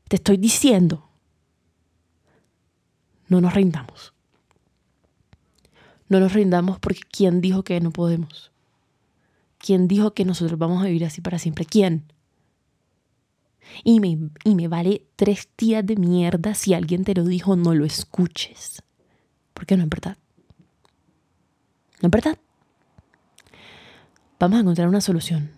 te 0.08 0.16
estoy 0.16 0.38
diciendo 0.38 1.08
no 3.28 3.40
nos 3.40 3.54
rindamos. 3.54 4.16
No 6.10 6.20
nos 6.20 6.34
rindamos 6.34 6.80
porque 6.80 7.02
¿quién 7.12 7.40
dijo 7.40 7.62
que 7.62 7.80
no 7.82 7.92
podemos? 7.92 8.52
¿Quién 9.60 9.88
dijo 9.88 10.16
que 10.16 10.26
nosotros 10.26 10.58
vamos 10.58 10.82
a 10.82 10.88
vivir 10.88 11.06
así 11.06 11.22
para 11.22 11.38
siempre? 11.38 11.66
¿Quién? 11.66 12.12
Y 13.84 14.00
me, 14.00 14.18
y 14.44 14.56
me 14.56 14.68
vale 14.68 15.06
tres 15.18 15.50
días 15.56 15.86
de 15.86 15.98
mierda 15.98 16.56
si 16.56 16.74
alguien 16.74 17.04
te 17.04 17.14
lo 17.14 17.26
dijo, 17.26 17.56
no 17.56 17.76
lo 17.76 17.86
escuches. 17.86 18.82
Porque 19.54 19.78
no 19.78 19.84
es 19.84 19.90
verdad. 19.90 20.18
No 22.02 22.08
es 22.08 22.12
verdad. 22.12 22.40
Vamos 24.42 24.58
a 24.58 24.62
encontrar 24.62 24.88
una 24.88 25.02
solución. 25.02 25.52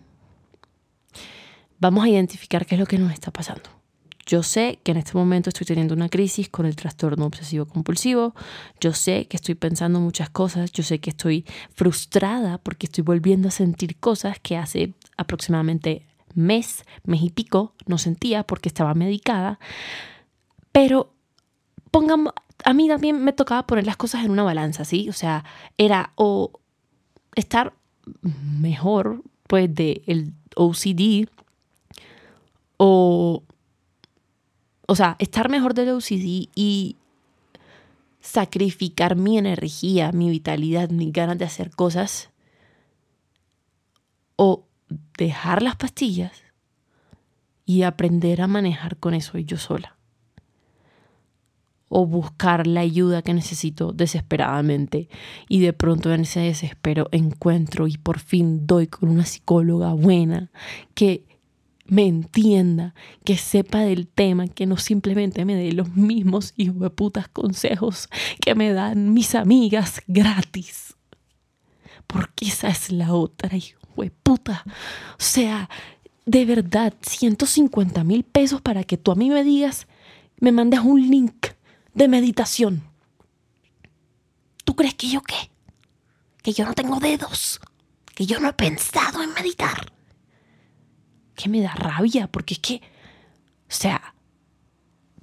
Vamos 1.78 2.04
a 2.04 2.08
identificar 2.10 2.66
qué 2.66 2.74
es 2.74 2.78
lo 2.78 2.84
que 2.84 2.98
nos 2.98 3.14
está 3.14 3.30
pasando. 3.30 3.70
Yo 4.26 4.42
sé 4.42 4.78
que 4.82 4.92
en 4.92 4.98
este 4.98 5.14
momento 5.14 5.48
estoy 5.48 5.66
teniendo 5.66 5.94
una 5.94 6.10
crisis 6.10 6.50
con 6.50 6.66
el 6.66 6.76
trastorno 6.76 7.24
obsesivo 7.24 7.64
compulsivo. 7.64 8.34
Yo 8.82 8.92
sé 8.92 9.26
que 9.26 9.38
estoy 9.38 9.54
pensando 9.54 10.00
muchas 10.00 10.28
cosas. 10.28 10.70
Yo 10.70 10.82
sé 10.82 11.00
que 11.00 11.08
estoy 11.08 11.46
frustrada 11.74 12.58
porque 12.58 12.84
estoy 12.84 13.02
volviendo 13.04 13.48
a 13.48 13.52
sentir 13.52 13.96
cosas 13.96 14.38
que 14.38 14.58
hace 14.58 14.92
aproximadamente 15.16 16.06
mes, 16.34 16.84
mes 17.04 17.22
y 17.22 17.30
pico 17.30 17.72
no 17.86 17.96
sentía 17.96 18.42
porque 18.42 18.68
estaba 18.68 18.92
medicada. 18.92 19.58
Pero 20.72 21.14
pongamos, 21.90 22.34
a 22.62 22.74
mí 22.74 22.86
también 22.88 23.24
me 23.24 23.32
tocaba 23.32 23.66
poner 23.66 23.86
las 23.86 23.96
cosas 23.96 24.26
en 24.26 24.30
una 24.30 24.42
balanza, 24.42 24.84
¿sí? 24.84 25.08
O 25.08 25.14
sea, 25.14 25.42
era 25.78 26.12
o 26.16 26.60
estar 27.34 27.72
mejor, 28.22 29.22
pues, 29.46 29.74
del 29.74 30.32
OCD 30.56 31.28
o 32.76 33.42
o 34.86 34.96
sea, 34.96 35.16
estar 35.18 35.48
mejor 35.48 35.74
del 35.74 35.90
OCD 35.90 36.48
y 36.54 36.96
sacrificar 38.20 39.16
mi 39.16 39.38
energía, 39.38 40.12
mi 40.12 40.30
vitalidad, 40.30 40.90
mi 40.90 41.10
ganas 41.10 41.38
de 41.38 41.44
hacer 41.44 41.70
cosas, 41.70 42.30
o 44.36 44.64
dejar 45.16 45.62
las 45.62 45.76
pastillas 45.76 46.42
y 47.64 47.82
aprender 47.82 48.42
a 48.42 48.46
manejar 48.46 48.96
con 48.96 49.14
eso 49.14 49.38
yo 49.38 49.56
sola. 49.56 49.93
O 51.96 52.06
buscar 52.06 52.66
la 52.66 52.80
ayuda 52.80 53.22
que 53.22 53.32
necesito 53.32 53.92
desesperadamente 53.92 55.08
y 55.48 55.60
de 55.60 55.72
pronto 55.72 56.12
en 56.12 56.22
ese 56.22 56.40
desespero 56.40 57.08
encuentro 57.12 57.86
y 57.86 57.96
por 57.96 58.18
fin 58.18 58.66
doy 58.66 58.88
con 58.88 59.10
una 59.10 59.24
psicóloga 59.24 59.92
buena 59.92 60.50
que 60.94 61.24
me 61.86 62.06
entienda, 62.06 62.94
que 63.24 63.36
sepa 63.36 63.80
del 63.80 64.08
tema, 64.08 64.48
que 64.48 64.66
no 64.66 64.76
simplemente 64.76 65.44
me 65.44 65.54
dé 65.54 65.72
los 65.72 65.94
mismos 65.94 66.52
hijos 66.56 66.80
de 66.80 66.90
putas 66.90 67.28
consejos 67.28 68.08
que 68.40 68.54
me 68.54 68.72
dan 68.72 69.12
mis 69.12 69.34
amigas 69.36 70.00
gratis. 70.06 70.96
Porque 72.06 72.46
esa 72.46 72.68
es 72.68 72.90
la 72.90 73.14
otra, 73.14 73.56
hijo 73.56 73.78
de 74.02 74.10
puta. 74.10 74.64
O 74.66 75.22
sea, 75.22 75.68
de 76.26 76.44
verdad, 76.44 76.94
150 77.02 78.02
mil 78.04 78.24
pesos 78.24 78.60
para 78.60 78.84
que 78.84 78.96
tú 78.96 79.12
a 79.12 79.14
mí 79.14 79.30
me 79.30 79.44
digas, 79.44 79.86
me 80.40 80.52
mandes 80.52 80.80
un 80.80 81.08
link 81.08 81.48
de 81.94 82.08
meditación. 82.08 82.82
¿Tú 84.64 84.76
crees 84.76 84.94
que 84.94 85.08
yo 85.08 85.22
qué? 85.22 85.50
Que 86.42 86.52
yo 86.52 86.64
no 86.64 86.74
tengo 86.74 87.00
dedos, 87.00 87.60
que 88.14 88.26
yo 88.26 88.40
no 88.40 88.48
he 88.48 88.52
pensado 88.52 89.22
en 89.22 89.32
meditar 89.32 89.94
que 91.34 91.48
me 91.48 91.60
da 91.60 91.74
rabia, 91.74 92.28
porque 92.28 92.54
es 92.54 92.60
que, 92.60 92.76
o 92.76 92.80
sea, 93.68 94.14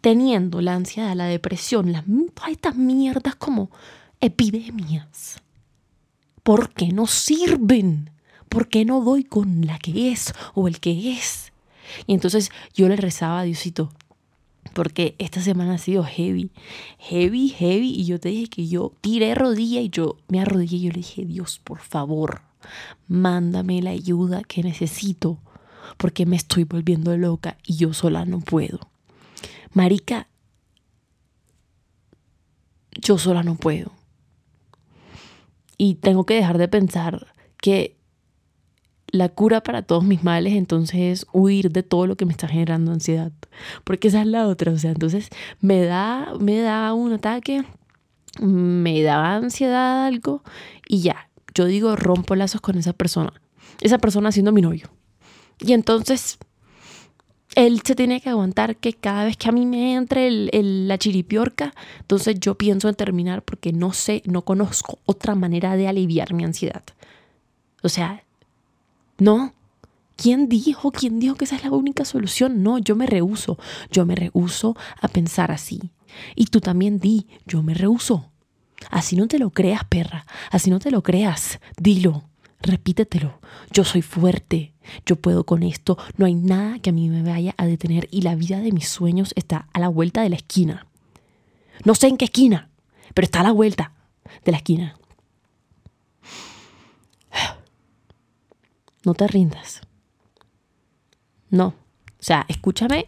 teniendo 0.02 0.62
la 0.62 0.76
ansiedad, 0.76 1.16
la 1.16 1.26
depresión, 1.26 1.92
las, 1.92 2.04
todas 2.34 2.52
estas 2.52 2.76
mierdas 2.76 3.36
como 3.36 3.72
epidemias, 4.20 5.42
¿por 6.44 6.74
qué 6.74 6.92
no 6.92 7.08
sirven? 7.08 8.12
¿Por 8.50 8.68
qué 8.68 8.84
no 8.84 9.02
doy 9.02 9.24
con 9.24 9.66
la 9.66 9.80
que 9.80 10.12
es 10.12 10.34
o 10.54 10.68
el 10.68 10.80
que 10.80 11.14
es? 11.14 11.54
Y 12.06 12.14
entonces 12.14 12.52
yo 12.74 12.90
le 12.90 12.98
rezaba 12.98 13.40
a 13.40 13.44
Diosito, 13.44 13.94
porque 14.74 15.16
esta 15.20 15.42
semana 15.42 15.74
ha 15.74 15.78
sido 15.78 16.04
heavy, 16.04 16.52
heavy, 16.98 17.50
heavy, 17.50 17.90
y 17.90 18.06
yo 18.06 18.20
te 18.20 18.30
dije 18.30 18.48
que 18.48 18.68
yo 18.68 18.94
tiré 19.02 19.36
rodilla 19.36 19.82
y 19.82 19.90
yo 19.90 20.18
me 20.28 20.40
arrodillé 20.40 20.78
y 20.78 20.82
yo 20.82 20.90
le 20.90 20.98
dije, 20.98 21.26
Dios, 21.26 21.60
por 21.64 21.80
favor, 21.80 22.42
mándame 23.08 23.82
la 23.82 23.92
ayuda 23.92 24.44
que 24.44 24.64
necesito 24.64 25.40
porque 25.98 26.26
me 26.26 26.36
estoy 26.36 26.64
volviendo 26.64 27.16
loca 27.18 27.58
y 27.66 27.76
yo 27.76 27.94
sola 27.94 28.26
no 28.26 28.40
puedo. 28.40 28.80
Marica, 29.74 30.28
yo 33.00 33.18
sola 33.18 33.44
no 33.44 33.56
puedo. 33.56 33.92
Y 35.78 35.96
tengo 35.96 36.26
que 36.26 36.36
dejar 36.36 36.58
de 36.58 36.68
pensar 36.68 37.34
que 37.58 37.98
la 39.12 39.30
cura 39.30 39.62
para 39.62 39.82
todos 39.82 40.04
mis 40.04 40.24
males 40.24 40.54
entonces 40.54 41.00
es 41.00 41.28
huir 41.34 41.72
de 41.72 41.84
todo 41.84 42.08
lo 42.08 42.16
que 42.16 42.26
me 42.26 42.32
está 42.32 42.48
generando 42.48 42.92
ansiedad. 42.92 43.32
Porque 43.84 44.08
esa 44.08 44.22
es 44.22 44.28
la 44.28 44.48
otra. 44.48 44.72
O 44.72 44.78
sea, 44.78 44.92
entonces 44.92 45.30
me 45.60 45.82
da, 45.82 46.34
me 46.40 46.60
da 46.60 46.94
un 46.94 47.14
ataque, 47.14 47.64
me 48.40 49.02
da 49.04 49.36
ansiedad 49.36 50.06
algo 50.06 50.44
y 50.88 51.02
ya. 51.02 51.30
Yo 51.54 51.66
digo, 51.66 51.96
rompo 51.96 52.36
lazos 52.36 52.62
con 52.62 52.78
esa 52.78 52.94
persona. 52.94 53.34
Esa 53.82 53.98
persona 53.98 54.32
siendo 54.32 54.52
mi 54.52 54.62
novio. 54.62 54.90
Y 55.60 55.74
entonces 55.74 56.40
él 57.56 57.82
se 57.84 57.96
tiene 57.96 58.22
que 58.22 58.30
aguantar 58.30 58.78
que 58.78 58.94
cada 58.94 59.26
vez 59.26 59.36
que 59.36 59.50
a 59.50 59.52
mí 59.52 59.66
me 59.66 59.96
entre 59.96 60.28
el, 60.28 60.88
la 60.88 60.98
chiripiorca, 60.98 61.74
entonces 62.00 62.40
yo 62.40 62.56
pienso 62.56 62.88
en 62.88 62.96
terminar 62.96 63.44
porque 63.44 63.74
no 63.74 63.92
sé, 63.92 64.22
no 64.26 64.44
conozco 64.44 65.00
otra 65.06 65.36
manera 65.36 65.76
de 65.76 65.88
aliviar 65.88 66.34
mi 66.34 66.46
ansiedad. 66.46 66.84
O 67.84 67.90
sea, 67.90 68.24
no. 69.22 69.54
¿Quién 70.16 70.50
dijo? 70.50 70.92
¿Quién 70.92 71.20
dijo 71.20 71.36
que 71.36 71.46
esa 71.46 71.56
es 71.56 71.64
la 71.64 71.70
única 71.70 72.06
solución? 72.06 72.64
No, 72.64 72.80
yo 72.80 72.96
me 72.96 73.06
rehuso. 73.06 73.60
Yo 73.92 74.04
me 74.06 74.16
rehuso 74.16 74.76
a 75.00 75.08
pensar 75.08 75.52
así. 75.52 75.92
Y 76.36 76.46
tú 76.48 76.60
también 76.60 76.98
di, 76.98 77.28
yo 77.46 77.62
me 77.62 77.76
rehuso. 77.76 78.32
Así 78.90 79.16
no 79.16 79.28
te 79.28 79.38
lo 79.38 79.52
creas, 79.52 79.84
perra. 79.86 80.26
Así 80.50 80.72
no 80.72 80.80
te 80.80 80.90
lo 80.90 81.04
creas. 81.04 81.60
Dilo. 81.78 82.24
Repítetelo. 82.62 83.40
Yo 83.72 83.84
soy 83.84 84.02
fuerte. 84.02 84.74
Yo 85.06 85.18
puedo 85.18 85.46
con 85.46 85.62
esto. 85.62 86.00
No 86.18 86.26
hay 86.26 86.34
nada 86.34 86.80
que 86.80 86.90
a 86.90 86.94
mí 86.94 87.08
me 87.08 87.22
vaya 87.22 87.54
a 87.58 87.68
detener 87.68 88.08
y 88.10 88.22
la 88.22 88.34
vida 88.34 88.60
de 88.60 88.72
mis 88.72 88.88
sueños 88.88 89.34
está 89.36 89.68
a 89.72 89.80
la 89.80 89.88
vuelta 89.88 90.24
de 90.24 90.30
la 90.30 90.38
esquina. 90.38 90.88
No 91.86 91.94
sé 91.94 92.08
en 92.08 92.18
qué 92.18 92.26
esquina, 92.26 92.70
pero 93.14 93.26
está 93.26 93.42
a 93.42 93.44
la 93.44 93.52
vuelta 93.52 93.94
de 94.46 94.52
la 94.52 94.58
esquina. 94.58 94.96
No 99.04 99.14
te 99.14 99.28
rindas. 99.28 99.82
No. 101.50 101.68
O 101.68 102.24
sea, 102.24 102.46
escúchame 102.48 103.08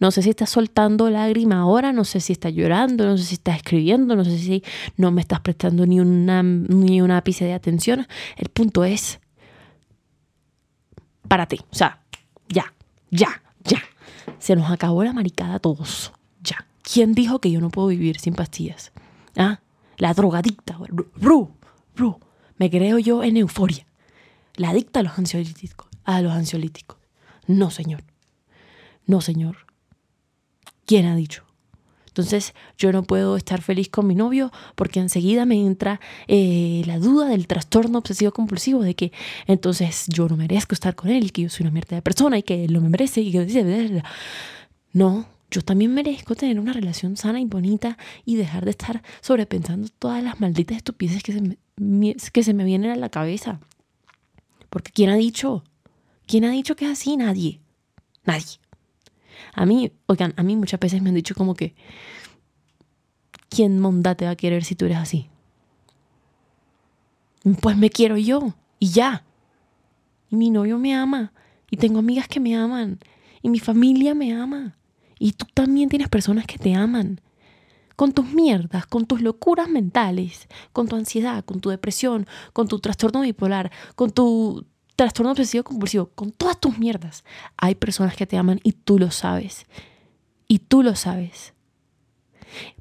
no 0.00 0.10
sé 0.10 0.22
si 0.22 0.30
estás 0.30 0.50
soltando 0.50 1.10
lágrima 1.10 1.60
ahora, 1.60 1.92
no 1.92 2.04
sé 2.04 2.20
si 2.20 2.32
estás 2.32 2.52
llorando, 2.52 3.06
no 3.06 3.16
sé 3.16 3.24
si 3.24 3.34
estás 3.34 3.56
escribiendo, 3.56 4.16
no 4.16 4.24
sé 4.24 4.38
si 4.38 4.62
no 4.96 5.10
me 5.10 5.20
estás 5.20 5.40
prestando 5.40 5.86
ni 5.86 6.00
una, 6.00 6.42
ni 6.42 7.00
ápice 7.00 7.44
de 7.44 7.54
atención. 7.54 8.06
El 8.36 8.48
punto 8.48 8.84
es, 8.84 9.20
párate, 11.28 11.58
o 11.70 11.74
sea, 11.74 12.00
ya, 12.48 12.72
ya, 13.10 13.42
ya. 13.64 13.82
Se 14.38 14.56
nos 14.56 14.70
acabó 14.70 15.02
la 15.04 15.12
maricada 15.12 15.54
a 15.54 15.58
todos, 15.58 16.12
ya. 16.42 16.66
¿Quién 16.82 17.14
dijo 17.14 17.40
que 17.40 17.50
yo 17.50 17.60
no 17.60 17.70
puedo 17.70 17.88
vivir 17.88 18.18
sin 18.18 18.34
pastillas? 18.34 18.92
¿Ah? 19.36 19.60
La 19.98 20.12
drogadicta, 20.12 20.78
bro, 20.78 21.50
bro, 21.94 22.20
me 22.58 22.70
creo 22.70 22.98
yo 22.98 23.22
en 23.22 23.38
euforia. 23.38 23.85
La 24.56 24.70
adicta 24.70 25.00
a 25.00 25.02
los 25.02 25.18
ansiolíticos, 25.18 25.88
a 26.04 26.20
los 26.22 26.32
ansiolíticos. 26.32 26.98
No, 27.46 27.70
señor. 27.70 28.02
No, 29.06 29.20
señor. 29.20 29.66
¿Quién 30.84 31.06
ha 31.06 31.16
dicho? 31.16 31.46
Entonces 32.16 32.54
yo 32.78 32.92
no 32.92 33.02
puedo 33.02 33.36
estar 33.36 33.60
feliz 33.60 33.90
con 33.90 34.06
mi 34.06 34.14
novio 34.14 34.50
porque 34.74 35.00
enseguida 35.00 35.44
me 35.44 35.60
entra 35.60 36.00
eh, 36.28 36.82
la 36.86 36.98
duda 36.98 37.28
del 37.28 37.46
trastorno 37.46 37.98
obsesivo 37.98 38.32
compulsivo 38.32 38.80
de 38.82 38.94
que 38.94 39.12
entonces 39.46 40.06
yo 40.08 40.26
no 40.26 40.38
merezco 40.38 40.74
estar 40.74 40.94
con 40.94 41.10
él, 41.10 41.30
que 41.30 41.42
yo 41.42 41.50
soy 41.50 41.64
una 41.64 41.72
mierda 41.72 41.94
de 41.94 42.00
persona 42.00 42.38
y 42.38 42.42
que 42.42 42.64
él 42.64 42.72
no 42.72 42.80
me 42.80 42.88
merece 42.88 43.20
y 43.20 43.32
que 43.32 43.44
dice, 43.44 44.02
no, 44.94 45.26
yo 45.50 45.60
también 45.60 45.92
merezco 45.92 46.34
tener 46.34 46.58
una 46.58 46.72
relación 46.72 47.18
sana 47.18 47.38
y 47.38 47.44
bonita 47.44 47.98
y 48.24 48.36
dejar 48.36 48.64
de 48.64 48.70
estar 48.70 49.02
sobrepensando 49.20 49.88
todas 49.98 50.24
las 50.24 50.40
malditas 50.40 50.78
estupideces 50.78 51.22
que 51.22 51.32
se 51.34 51.56
que 52.32 52.42
se 52.42 52.54
me 52.54 52.64
vienen 52.64 52.92
a 52.92 52.96
la 52.96 53.10
cabeza. 53.10 53.60
Porque 54.76 54.92
¿quién 54.92 55.08
ha 55.08 55.16
dicho? 55.16 55.64
¿Quién 56.26 56.44
ha 56.44 56.50
dicho 56.50 56.76
que 56.76 56.84
es 56.84 56.90
así? 56.90 57.16
Nadie. 57.16 57.60
Nadie. 58.26 58.58
A 59.54 59.64
mí, 59.64 59.90
oigan, 60.04 60.34
a 60.36 60.42
mí 60.42 60.54
muchas 60.54 60.78
veces 60.78 61.00
me 61.00 61.08
han 61.08 61.14
dicho 61.14 61.34
como 61.34 61.54
que, 61.54 61.74
¿quién 63.48 63.80
monda 63.80 64.16
te 64.16 64.26
va 64.26 64.32
a 64.32 64.36
querer 64.36 64.64
si 64.64 64.74
tú 64.74 64.84
eres 64.84 64.98
así? 64.98 65.30
Pues 67.62 67.78
me 67.78 67.88
quiero 67.88 68.18
yo 68.18 68.54
y 68.78 68.90
ya. 68.90 69.24
Y 70.28 70.36
mi 70.36 70.50
novio 70.50 70.76
me 70.76 70.94
ama 70.94 71.32
y 71.70 71.78
tengo 71.78 72.00
amigas 72.00 72.28
que 72.28 72.38
me 72.38 72.54
aman 72.54 72.98
y 73.40 73.48
mi 73.48 73.60
familia 73.60 74.14
me 74.14 74.34
ama 74.34 74.76
y 75.18 75.32
tú 75.32 75.46
también 75.54 75.88
tienes 75.88 76.10
personas 76.10 76.44
que 76.44 76.58
te 76.58 76.74
aman. 76.74 77.22
Con 77.96 78.12
tus 78.12 78.26
mierdas, 78.32 78.86
con 78.86 79.06
tus 79.06 79.22
locuras 79.22 79.68
mentales, 79.68 80.48
con 80.72 80.86
tu 80.86 80.96
ansiedad, 80.96 81.44
con 81.44 81.60
tu 81.60 81.70
depresión, 81.70 82.26
con 82.52 82.68
tu 82.68 82.78
trastorno 82.78 83.22
bipolar, 83.22 83.72
con 83.94 84.10
tu 84.10 84.66
trastorno 84.96 85.32
obsesivo 85.32 85.64
compulsivo, 85.64 86.10
con 86.14 86.32
todas 86.32 86.58
tus 86.58 86.78
mierdas, 86.78 87.24
hay 87.56 87.74
personas 87.74 88.16
que 88.16 88.26
te 88.26 88.36
aman 88.38 88.60
y 88.62 88.72
tú 88.72 88.98
lo 88.98 89.10
sabes. 89.10 89.66
Y 90.48 90.60
tú 90.60 90.82
lo 90.82 90.94
sabes. 90.94 91.55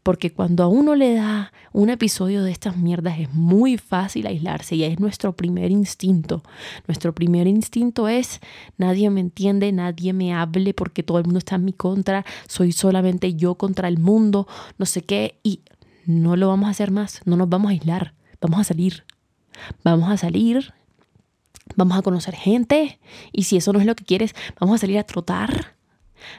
Porque 0.03 0.31
cuando 0.31 0.63
a 0.63 0.67
uno 0.67 0.95
le 0.95 1.15
da 1.15 1.51
un 1.73 1.89
episodio 1.89 2.43
de 2.43 2.51
estas 2.51 2.77
mierdas 2.77 3.19
es 3.19 3.33
muy 3.33 3.77
fácil 3.77 4.27
aislarse 4.27 4.75
y 4.75 4.83
es 4.83 4.99
nuestro 4.99 5.35
primer 5.35 5.71
instinto. 5.71 6.43
Nuestro 6.87 7.13
primer 7.13 7.47
instinto 7.47 8.07
es 8.07 8.39
nadie 8.77 9.09
me 9.09 9.21
entiende, 9.21 9.71
nadie 9.71 10.13
me 10.13 10.33
hable 10.33 10.73
porque 10.73 11.03
todo 11.03 11.17
el 11.19 11.25
mundo 11.25 11.39
está 11.39 11.55
en 11.55 11.65
mi 11.65 11.73
contra, 11.73 12.25
soy 12.47 12.71
solamente 12.71 13.35
yo 13.35 13.55
contra 13.55 13.87
el 13.87 13.97
mundo, 13.97 14.47
no 14.77 14.85
sé 14.85 15.01
qué. 15.01 15.39
Y 15.43 15.61
no 16.05 16.35
lo 16.35 16.47
vamos 16.47 16.67
a 16.67 16.71
hacer 16.71 16.91
más, 16.91 17.21
no 17.25 17.35
nos 17.35 17.49
vamos 17.49 17.69
a 17.69 17.71
aislar, 17.71 18.13
vamos 18.41 18.59
a 18.59 18.63
salir. 18.63 19.03
Vamos 19.83 20.09
a 20.09 20.17
salir 20.17 20.73
vamos 21.75 21.97
a 21.97 22.01
conocer 22.01 22.35
gente 22.35 22.99
y 23.31 23.43
si 23.43 23.57
eso 23.57 23.73
no 23.73 23.79
es 23.79 23.85
lo 23.85 23.95
que 23.95 24.05
quieres, 24.05 24.35
vamos 24.59 24.75
a 24.75 24.77
salir 24.79 24.97
a 24.99 25.03
trotar, 25.03 25.75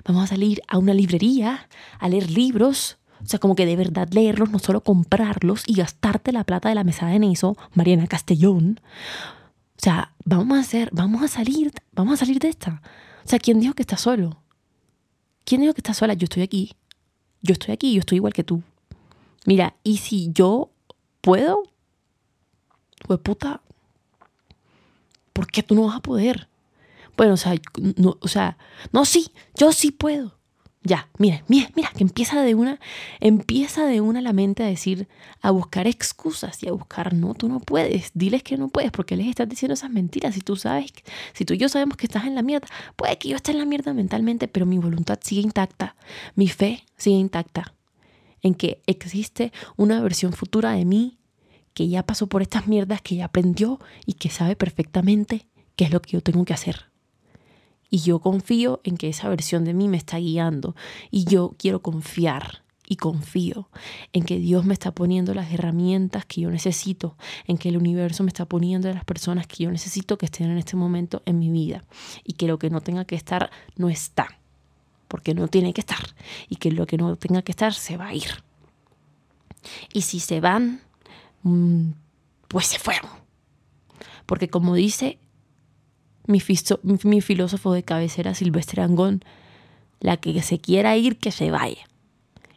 vamos 0.04 0.24
a 0.24 0.26
salir 0.28 0.62
a 0.68 0.78
una 0.78 0.94
librería, 0.94 1.68
a 1.98 2.08
leer 2.08 2.30
libros, 2.30 2.98
o 3.22 3.26
sea, 3.26 3.38
como 3.38 3.54
que 3.54 3.66
de 3.66 3.76
verdad 3.76 4.08
leerlos, 4.10 4.50
no 4.50 4.58
solo 4.58 4.82
comprarlos 4.82 5.64
y 5.66 5.74
gastarte 5.74 6.32
la 6.32 6.44
plata 6.44 6.68
de 6.68 6.74
la 6.74 6.84
mesada 6.84 7.14
en 7.14 7.24
eso, 7.24 7.56
Mariana 7.74 8.06
Castellón. 8.06 8.80
O 9.76 9.82
sea, 9.82 10.14
vamos 10.24 10.58
a 10.58 10.60
hacer, 10.60 10.90
vamos 10.92 11.22
a 11.22 11.28
salir, 11.28 11.72
vamos 11.92 12.14
a 12.14 12.24
salir 12.24 12.38
de 12.38 12.48
esta. 12.48 12.82
O 13.24 13.28
sea, 13.28 13.38
¿quién 13.38 13.60
dijo 13.60 13.74
que 13.74 13.82
estás 13.82 14.00
solo? 14.00 14.42
¿Quién 15.44 15.60
dijo 15.60 15.74
que 15.74 15.80
estás 15.80 15.96
sola? 15.96 16.14
Yo 16.14 16.24
estoy 16.24 16.42
aquí. 16.42 16.72
Yo 17.42 17.52
estoy 17.52 17.72
aquí, 17.72 17.92
yo 17.92 18.00
estoy 18.00 18.16
igual 18.16 18.32
que 18.32 18.44
tú. 18.44 18.62
Mira, 19.44 19.76
y 19.84 19.98
si 19.98 20.32
yo 20.32 20.70
puedo, 21.20 21.62
pues 23.06 23.20
puta, 23.20 23.60
¿por 25.32 25.46
qué 25.46 25.62
tú 25.62 25.74
no 25.74 25.86
vas 25.86 25.96
a 25.96 26.00
poder? 26.00 26.48
Bueno, 27.16 27.34
o 27.34 27.36
sea, 27.36 27.54
no, 27.96 28.18
o 28.20 28.28
sea, 28.28 28.58
no, 28.92 29.04
sí, 29.04 29.32
yo 29.54 29.72
sí 29.72 29.90
puedo. 29.90 30.35
Ya, 30.86 31.08
mira, 31.18 31.42
mira, 31.48 31.68
mira, 31.74 31.90
que 31.96 32.04
empieza 32.04 32.42
de 32.42 32.54
una, 32.54 32.78
empieza 33.18 33.86
de 33.86 34.00
una 34.00 34.20
la 34.20 34.32
mente 34.32 34.62
a 34.62 34.66
decir, 34.66 35.08
a 35.40 35.50
buscar 35.50 35.88
excusas 35.88 36.62
y 36.62 36.68
a 36.68 36.72
buscar, 36.72 37.12
no, 37.12 37.34
tú 37.34 37.48
no 37.48 37.58
puedes, 37.58 38.12
diles 38.14 38.44
que 38.44 38.56
no 38.56 38.68
puedes, 38.68 38.92
porque 38.92 39.16
les 39.16 39.26
estás 39.26 39.48
diciendo 39.48 39.74
esas 39.74 39.90
mentiras. 39.90 40.36
Si 40.36 40.42
tú 40.42 40.54
sabes, 40.54 40.92
si 41.32 41.44
tú 41.44 41.54
y 41.54 41.58
yo 41.58 41.68
sabemos 41.68 41.96
que 41.96 42.06
estás 42.06 42.24
en 42.24 42.36
la 42.36 42.42
mierda, 42.42 42.68
puede 42.94 43.18
que 43.18 43.28
yo 43.28 43.34
esté 43.34 43.50
en 43.50 43.58
la 43.58 43.64
mierda 43.64 43.92
mentalmente, 43.94 44.46
pero 44.46 44.64
mi 44.64 44.78
voluntad 44.78 45.18
sigue 45.20 45.40
intacta, 45.40 45.96
mi 46.36 46.46
fe 46.46 46.84
sigue 46.96 47.16
intacta 47.16 47.74
en 48.42 48.54
que 48.54 48.80
existe 48.86 49.52
una 49.76 50.00
versión 50.00 50.34
futura 50.34 50.70
de 50.70 50.84
mí 50.84 51.18
que 51.74 51.88
ya 51.88 52.04
pasó 52.04 52.28
por 52.28 52.42
estas 52.42 52.68
mierdas, 52.68 53.02
que 53.02 53.16
ya 53.16 53.24
aprendió 53.24 53.80
y 54.06 54.12
que 54.12 54.30
sabe 54.30 54.54
perfectamente 54.54 55.48
qué 55.74 55.86
es 55.86 55.90
lo 55.90 56.00
que 56.00 56.12
yo 56.12 56.20
tengo 56.20 56.44
que 56.44 56.54
hacer. 56.54 56.86
Y 57.90 57.98
yo 57.98 58.18
confío 58.18 58.80
en 58.84 58.96
que 58.96 59.08
esa 59.08 59.28
versión 59.28 59.64
de 59.64 59.74
mí 59.74 59.88
me 59.88 59.96
está 59.96 60.18
guiando. 60.18 60.74
Y 61.10 61.24
yo 61.24 61.54
quiero 61.58 61.82
confiar 61.82 62.62
y 62.88 62.96
confío 62.96 63.68
en 64.12 64.24
que 64.24 64.38
Dios 64.38 64.64
me 64.64 64.72
está 64.72 64.92
poniendo 64.92 65.34
las 65.34 65.52
herramientas 65.52 66.24
que 66.24 66.42
yo 66.42 66.50
necesito, 66.50 67.16
en 67.46 67.58
que 67.58 67.68
el 67.68 67.76
universo 67.76 68.22
me 68.22 68.28
está 68.28 68.44
poniendo 68.44 68.92
las 68.92 69.04
personas 69.04 69.46
que 69.46 69.64
yo 69.64 69.70
necesito 69.70 70.18
que 70.18 70.26
estén 70.26 70.50
en 70.50 70.58
este 70.58 70.76
momento 70.76 71.22
en 71.26 71.38
mi 71.38 71.50
vida. 71.50 71.84
Y 72.24 72.34
que 72.34 72.46
lo 72.46 72.58
que 72.58 72.70
no 72.70 72.80
tenga 72.80 73.04
que 73.04 73.16
estar 73.16 73.50
no 73.76 73.88
está, 73.88 74.38
porque 75.08 75.34
no 75.34 75.48
tiene 75.48 75.72
que 75.72 75.80
estar. 75.80 76.14
Y 76.48 76.56
que 76.56 76.70
lo 76.70 76.86
que 76.86 76.96
no 76.96 77.16
tenga 77.16 77.42
que 77.42 77.52
estar 77.52 77.74
se 77.74 77.96
va 77.96 78.08
a 78.08 78.14
ir. 78.14 78.44
Y 79.92 80.02
si 80.02 80.20
se 80.20 80.40
van, 80.40 80.80
Mm, 81.46 81.92
pues 82.48 82.66
se 82.66 82.80
fueron. 82.80 83.08
Porque 84.26 84.48
como 84.48 84.74
dice 84.74 85.20
mi, 86.26 87.20
filósofo 87.20 87.72
de 87.72 87.82
cabecera, 87.82 88.34
Silvestre 88.34 88.82
Angón, 88.82 89.22
la 90.00 90.16
que 90.16 90.40
se 90.42 90.58
quiera 90.58 90.96
ir, 90.96 91.18
que 91.18 91.30
se 91.30 91.50
vaya. 91.50 91.86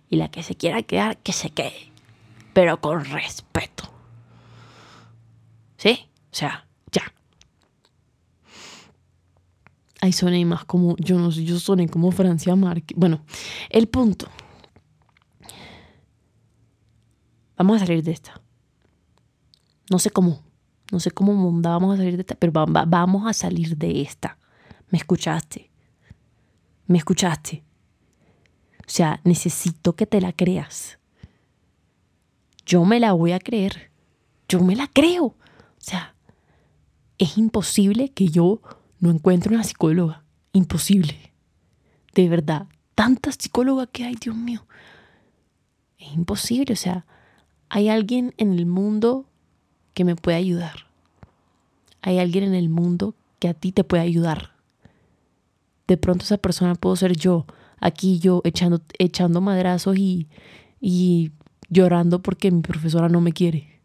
Y 0.10 0.18
la 0.18 0.30
que 0.30 0.44
se 0.44 0.56
quiera 0.56 0.82
quedar, 0.84 1.18
que 1.18 1.34
se 1.34 1.52
quede. 1.52 1.92
Pero 2.54 2.82
con 2.82 3.06
respeto. 3.06 3.84
¿Sí? 5.78 6.10
O 6.32 6.36
sea, 6.36 6.68
ya. 6.92 7.14
Ahí 10.02 10.12
soné 10.14 10.44
más 10.46 10.66
como, 10.66 10.96
yo 10.98 11.18
no 11.18 11.32
sé, 11.32 11.44
yo 11.44 11.60
soné 11.60 11.88
como 11.88 12.12
Francia 12.12 12.56
Márquez. 12.56 12.98
Bueno, 12.98 13.24
el 13.70 13.88
punto. 13.88 14.28
Vamos 17.58 17.82
a 17.82 17.86
salir 17.86 18.04
de 18.04 18.12
esta. 18.12 18.42
No 19.90 20.00
sé 20.00 20.12
cómo, 20.12 20.42
no 20.91 20.99
sé 20.99 21.12
cómo 21.12 21.52
vamos 21.62 21.93
a 21.93 21.97
salir 21.97 22.15
de 22.15 22.21
esta, 22.21 22.36
pero 22.36 22.52
vamos 22.52 23.28
a 23.28 23.34
salir 23.34 23.78
de 23.78 24.02
esta. 24.02 24.38
¿Me 24.89 24.97
escuchaste? 24.97 25.69
¿Me 26.88 26.97
escuchaste? 26.97 27.63
O 28.80 28.91
sea, 28.91 29.21
necesito 29.23 29.95
que 29.95 30.08
te 30.08 30.19
la 30.19 30.34
creas. 30.34 30.97
Yo 32.65 32.86
me 32.86 32.99
la 32.99 33.13
voy 33.13 33.34
a 33.34 33.39
creer. 33.39 33.91
Yo 34.47 34.62
me 34.62 34.75
la 34.75 34.88
creo. 34.88 35.25
O 35.25 35.36
sea, 35.78 36.15
es 37.19 37.38
imposible 37.38 38.10
que 38.10 38.30
yo 38.30 38.62
no 38.99 39.12
encuentre 39.12 39.54
una 39.54 39.63
psicóloga. 39.63 40.23
Imposible. 40.54 41.34
De 42.15 42.28
verdad. 42.30 42.67
Tantas 42.95 43.36
psicólogas 43.36 43.89
que 43.91 44.06
hay, 44.06 44.15
Dios 44.15 44.36
mío. 44.36 44.65
Es 45.99 46.12
imposible. 46.13 46.73
O 46.73 46.78
sea, 46.78 47.06
hay 47.69 47.89
alguien 47.89 48.34
en 48.38 48.54
el 48.54 48.65
mundo 48.65 49.29
que 50.00 50.06
me 50.06 50.16
puede 50.16 50.38
ayudar. 50.38 50.86
Hay 52.02 52.20
alguien 52.20 52.46
en 52.46 52.54
el 52.54 52.70
mundo 52.70 53.16
que 53.38 53.50
a 53.50 53.54
ti 53.54 53.74
te 53.74 53.84
puede 53.84 54.02
ayudar. 54.02 54.52
De 55.90 55.98
pronto 55.98 56.24
esa 56.24 56.38
persona 56.38 56.76
puedo 56.76 56.96
ser 56.96 57.18
yo, 57.18 57.46
aquí 57.82 58.18
yo 58.20 58.40
echando, 58.46 58.80
echando 58.98 59.42
madrazos 59.42 59.98
y, 59.98 60.30
y 60.80 61.34
llorando 61.68 62.22
porque 62.22 62.50
mi 62.50 62.62
profesora 62.62 63.10
no 63.10 63.20
me 63.20 63.34
quiere. 63.34 63.82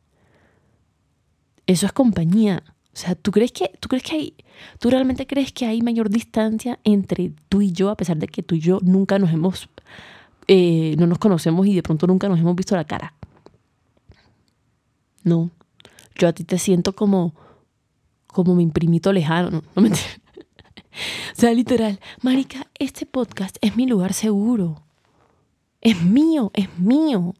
Eso 1.67 1.85
es 1.85 1.93
compañía. 1.93 2.63
O 2.93 2.97
sea, 2.97 3.17
¿tú 3.17 3.33
crees 3.33 3.51
que, 3.51 3.73
tú 3.81 3.89
crees 3.89 4.05
que 4.05 4.15
hay, 4.15 4.35
tú 4.79 4.91
realmente 4.91 5.27
crees 5.27 5.51
que 5.51 5.67
hay 5.67 5.83
mayor 5.83 6.11
distancia 6.11 6.79
entre 6.85 7.33
tú 7.49 7.61
y 7.61 7.73
yo, 7.73 7.91
a 7.91 7.97
pesar 7.97 8.19
de 8.19 8.29
que 8.29 8.45
tú 8.45 8.55
y 8.55 8.61
yo 8.61 8.79
nunca 8.83 9.19
nos 9.19 9.33
hemos, 9.33 9.69
eh, 10.47 10.95
no 10.97 11.09
nos 11.09 11.19
conocemos 11.19 11.67
y 11.67 11.75
de 11.75 11.83
pronto 11.83 12.07
nunca 12.07 12.29
nos 12.29 12.39
hemos 12.39 12.55
visto 12.55 12.77
la 12.77 12.85
cara? 12.85 13.15
No. 15.25 15.51
Yo 16.17 16.29
a 16.29 16.33
ti 16.33 16.45
te 16.45 16.59
siento 16.59 16.95
como, 16.95 17.35
como 18.27 18.55
mi 18.55 18.67
primito 18.67 19.13
lejano. 19.13 19.63
No, 19.75 19.83
me 19.83 19.91
o 19.91 19.95
sea, 21.35 21.53
literal, 21.53 22.01
Marica, 22.23 22.67
este 22.79 23.07
podcast 23.07 23.57
es 23.61 23.77
mi 23.77 23.87
lugar 23.87 24.13
seguro. 24.13 24.83
Es 25.81 26.01
mío, 26.03 26.51
es 26.55 26.79
mío. 26.79 27.35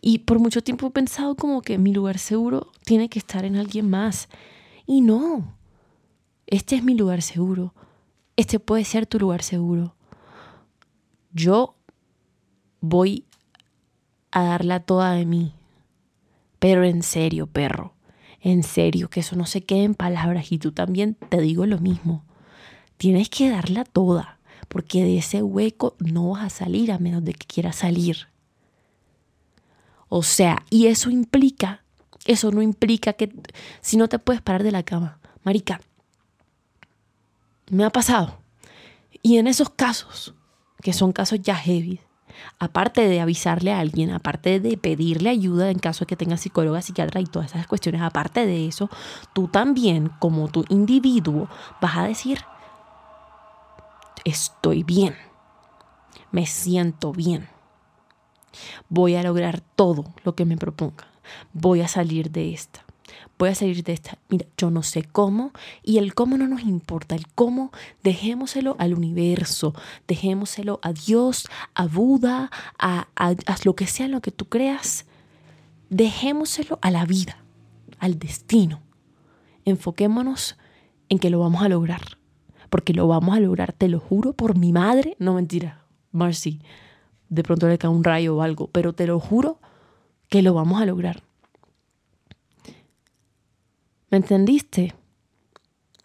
Y 0.00 0.18
por 0.18 0.38
mucho 0.38 0.62
tiempo 0.62 0.86
he 0.86 0.90
pensado 0.90 1.36
como 1.36 1.62
que 1.62 1.78
mi 1.78 1.92
lugar 1.92 2.18
seguro 2.18 2.70
tiene 2.84 3.08
que 3.08 3.18
estar 3.18 3.44
en 3.44 3.56
alguien 3.56 3.88
más. 3.88 4.28
Y 4.86 5.00
no. 5.00 5.56
Este 6.46 6.76
es 6.76 6.84
mi 6.84 6.94
lugar 6.94 7.22
seguro. 7.22 7.74
Este 8.36 8.60
puede 8.60 8.84
ser 8.84 9.06
tu 9.06 9.18
lugar 9.18 9.42
seguro. 9.42 9.94
Yo 11.32 11.74
voy 12.80 13.24
a 14.30 14.44
darla 14.44 14.80
toda 14.80 15.12
de 15.12 15.24
mí. 15.24 15.54
Pero 16.66 16.82
en 16.82 17.04
serio, 17.04 17.46
perro. 17.46 17.94
En 18.40 18.64
serio, 18.64 19.08
que 19.08 19.20
eso 19.20 19.36
no 19.36 19.46
se 19.46 19.62
quede 19.62 19.84
en 19.84 19.94
palabras. 19.94 20.50
Y 20.50 20.58
tú 20.58 20.72
también 20.72 21.14
te 21.14 21.40
digo 21.40 21.64
lo 21.64 21.78
mismo. 21.78 22.24
Tienes 22.96 23.30
que 23.30 23.48
darla 23.48 23.84
toda. 23.84 24.40
Porque 24.66 25.04
de 25.04 25.18
ese 25.18 25.44
hueco 25.44 25.94
no 26.00 26.30
vas 26.30 26.42
a 26.42 26.64
salir 26.64 26.90
a 26.90 26.98
menos 26.98 27.24
de 27.24 27.34
que 27.34 27.46
quieras 27.46 27.76
salir. 27.76 28.26
O 30.08 30.24
sea, 30.24 30.64
y 30.68 30.88
eso 30.88 31.08
implica, 31.08 31.84
eso 32.24 32.50
no 32.50 32.62
implica 32.62 33.12
que 33.12 33.32
si 33.80 33.96
no 33.96 34.08
te 34.08 34.18
puedes 34.18 34.42
parar 34.42 34.64
de 34.64 34.72
la 34.72 34.82
cama, 34.82 35.20
marica, 35.44 35.80
me 37.70 37.84
ha 37.84 37.90
pasado. 37.90 38.40
Y 39.22 39.38
en 39.38 39.46
esos 39.46 39.70
casos, 39.70 40.34
que 40.82 40.92
son 40.92 41.12
casos 41.12 41.40
ya 41.40 41.54
heavy, 41.54 42.00
aparte 42.58 43.08
de 43.08 43.20
avisarle 43.20 43.72
a 43.72 43.80
alguien, 43.80 44.10
aparte 44.10 44.60
de 44.60 44.76
pedirle 44.76 45.30
ayuda 45.30 45.70
en 45.70 45.78
caso 45.78 46.04
de 46.04 46.06
que 46.06 46.16
tengas 46.16 46.40
psicóloga, 46.40 46.82
psiquiatra 46.82 47.20
y 47.20 47.26
todas 47.26 47.52
esas 47.52 47.66
cuestiones, 47.66 48.02
aparte 48.02 48.46
de 48.46 48.66
eso, 48.66 48.90
tú 49.32 49.48
también, 49.48 50.10
como 50.18 50.48
tu 50.48 50.64
individuo, 50.68 51.48
vas 51.80 51.96
a 51.96 52.04
decir, 52.04 52.40
estoy 54.24 54.82
bien, 54.82 55.16
me 56.30 56.46
siento 56.46 57.12
bien 57.12 57.48
Voy 58.88 59.16
a 59.16 59.22
lograr 59.22 59.60
todo 59.60 60.04
lo 60.24 60.34
que 60.34 60.44
me 60.44 60.56
proponga. 60.56 61.06
Voy 61.52 61.80
a 61.80 61.88
salir 61.88 62.30
de 62.30 62.52
esta. 62.52 62.85
Voy 63.38 63.50
a 63.50 63.54
salir 63.54 63.82
de 63.82 63.92
esta. 63.92 64.18
Mira, 64.28 64.46
yo 64.56 64.70
no 64.70 64.82
sé 64.82 65.02
cómo 65.04 65.52
y 65.82 65.98
el 65.98 66.14
cómo 66.14 66.38
no 66.38 66.48
nos 66.48 66.62
importa. 66.62 67.14
El 67.14 67.26
cómo 67.28 67.70
dejémoselo 68.02 68.76
al 68.78 68.94
universo, 68.94 69.74
dejémoselo 70.08 70.80
a 70.82 70.92
Dios, 70.92 71.46
a 71.74 71.86
Buda, 71.86 72.50
a, 72.78 73.08
a, 73.14 73.34
lo 73.64 73.76
que 73.76 73.86
sea 73.86 74.08
lo 74.08 74.20
que 74.20 74.30
tú 74.30 74.46
creas. 74.46 75.04
Dejémoselo 75.90 76.78
a 76.82 76.90
la 76.90 77.04
vida, 77.04 77.38
al 77.98 78.18
destino. 78.18 78.80
Enfoquémonos 79.64 80.56
en 81.08 81.18
que 81.18 81.30
lo 81.30 81.40
vamos 81.40 81.62
a 81.62 81.68
lograr. 81.68 82.02
Porque 82.70 82.94
lo 82.94 83.06
vamos 83.06 83.36
a 83.36 83.40
lograr, 83.40 83.72
te 83.72 83.88
lo 83.88 84.00
juro 84.00 84.32
por 84.32 84.58
mi 84.58 84.72
madre. 84.72 85.16
No 85.18 85.34
mentira, 85.34 85.84
Marcy 86.10 86.60
de 87.28 87.42
pronto 87.42 87.68
le 87.68 87.78
cae 87.78 87.90
un 87.90 88.04
rayo 88.04 88.36
o 88.36 88.42
algo, 88.42 88.68
pero 88.68 88.92
te 88.92 89.06
lo 89.06 89.18
juro 89.20 89.58
que 90.28 90.42
lo 90.42 90.54
vamos 90.54 90.80
a 90.80 90.86
lograr. 90.86 91.22
¿Me 94.16 94.20
entendiste? 94.20 94.94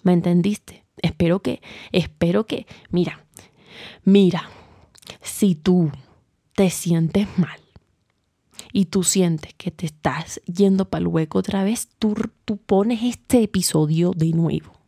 ¿Me 0.03 0.11
entendiste? 0.11 0.83
Espero 1.01 1.41
que, 1.41 1.61
espero 1.93 2.45
que, 2.45 2.67
mira, 2.89 3.25
mira, 4.03 4.49
si 5.21 5.55
tú 5.55 5.89
te 6.53 6.69
sientes 6.69 7.25
mal 7.37 7.57
y 8.73 8.87
tú 8.87 9.05
sientes 9.05 9.53
que 9.53 9.71
te 9.71 9.85
estás 9.85 10.41
yendo 10.41 10.89
para 10.89 11.03
el 11.03 11.07
hueco 11.07 11.39
otra 11.39 11.63
vez, 11.63 11.87
tú, 11.99 12.13
tú 12.43 12.57
pones 12.57 13.01
este 13.01 13.43
episodio 13.43 14.11
de 14.13 14.31
nuevo. 14.31 14.80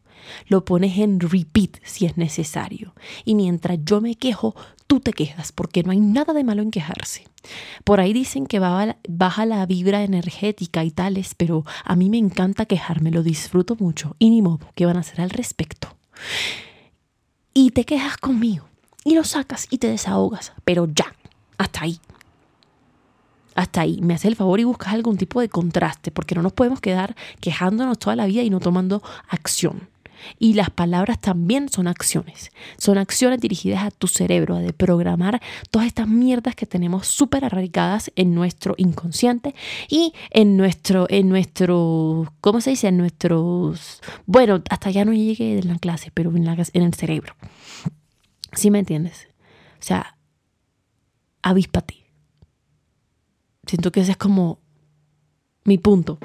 Lo 0.47 0.65
pones 0.65 0.97
en 0.97 1.19
repeat 1.19 1.77
si 1.83 2.05
es 2.05 2.17
necesario. 2.17 2.93
Y 3.25 3.36
mientras 3.36 3.79
yo 3.83 4.01
me 4.01 4.15
quejo, 4.15 4.55
tú 4.88 4.99
te 4.99 5.13
quejas, 5.13 5.51
porque 5.51 5.83
no 5.83 5.91
hay 5.91 5.99
nada 5.99 6.33
de 6.33 6.43
malo 6.43 6.62
en 6.62 6.71
quejarse. 6.71 7.27
Por 7.83 7.99
ahí 7.99 8.13
dicen 8.13 8.45
que 8.45 8.59
baja 8.59 9.45
la 9.45 9.65
vibra 9.65 10.03
energética 10.03 10.83
y 10.83 10.91
tales, 10.91 11.36
pero 11.36 11.65
a 11.83 11.95
mí 11.95 12.09
me 12.09 12.17
encanta 12.17 12.65
quejarme, 12.65 13.12
lo 13.12 13.23
disfruto 13.23 13.75
mucho. 13.79 14.15
Y 14.19 14.29
ni 14.29 14.41
modo, 14.41 14.67
¿qué 14.75 14.86
van 14.86 14.97
a 14.97 15.01
hacer 15.01 15.21
al 15.21 15.29
respecto? 15.29 15.95
Y 17.53 17.71
te 17.71 17.86
quejas 17.86 18.17
conmigo, 18.17 18.65
y 19.03 19.15
lo 19.15 19.23
sacas 19.23 19.67
y 19.69 19.77
te 19.77 19.88
desahogas, 19.88 20.53
pero 20.63 20.88
ya, 20.88 21.13
hasta 21.57 21.83
ahí 21.83 21.99
hasta 23.55 23.81
ahí. 23.81 23.99
Me 24.01 24.13
hace 24.13 24.27
el 24.27 24.36
favor 24.36 24.59
y 24.59 24.63
buscas 24.63 24.93
algún 24.93 25.17
tipo 25.17 25.41
de 25.41 25.49
contraste, 25.49 26.12
porque 26.12 26.36
no 26.36 26.41
nos 26.41 26.53
podemos 26.53 26.81
quedar 26.81 27.15
quejándonos 27.39 27.99
toda 27.99 28.15
la 28.15 28.25
vida 28.25 28.41
y 28.41 28.49
no 28.49 28.59
tomando 28.59 29.01
acción. 29.29 29.89
Y 30.39 30.53
las 30.53 30.69
palabras 30.69 31.19
también 31.19 31.69
son 31.69 31.88
acciones. 31.88 32.51
Son 32.77 32.97
acciones 32.97 33.39
dirigidas 33.39 33.83
a 33.83 33.91
tu 33.91 34.07
cerebro, 34.07 34.55
a 34.55 34.59
de 34.59 34.73
programar 34.73 35.41
todas 35.71 35.88
estas 35.88 36.07
mierdas 36.07 36.55
que 36.55 36.65
tenemos 36.65 37.07
súper 37.07 37.45
arraigadas 37.45 38.12
en 38.15 38.33
nuestro 38.33 38.75
inconsciente 38.77 39.55
y 39.89 40.13
en 40.31 40.57
nuestro, 40.57 41.07
en 41.09 41.29
nuestro, 41.29 42.33
¿cómo 42.41 42.62
se 42.62 42.71
dice? 42.71 42.88
En 42.88 42.97
nuestros, 42.97 44.01
bueno, 44.25 44.62
hasta 44.69 44.91
ya 44.91 45.05
no 45.05 45.13
llegué 45.13 45.59
en 45.59 45.67
la 45.67 45.79
clase, 45.79 46.12
pero 46.13 46.36
en, 46.36 46.47
en 46.47 46.83
el 46.83 46.93
cerebro. 46.93 47.36
¿Sí 48.53 48.69
me 48.71 48.79
entiendes? 48.79 49.27
O 49.79 49.86
sea, 49.86 50.17
avíspate. 51.41 51.95
Siento 53.65 53.91
que 53.91 54.01
ese 54.01 54.12
es 54.12 54.17
como 54.17 54.59
mi 55.63 55.77
punto. 55.77 56.19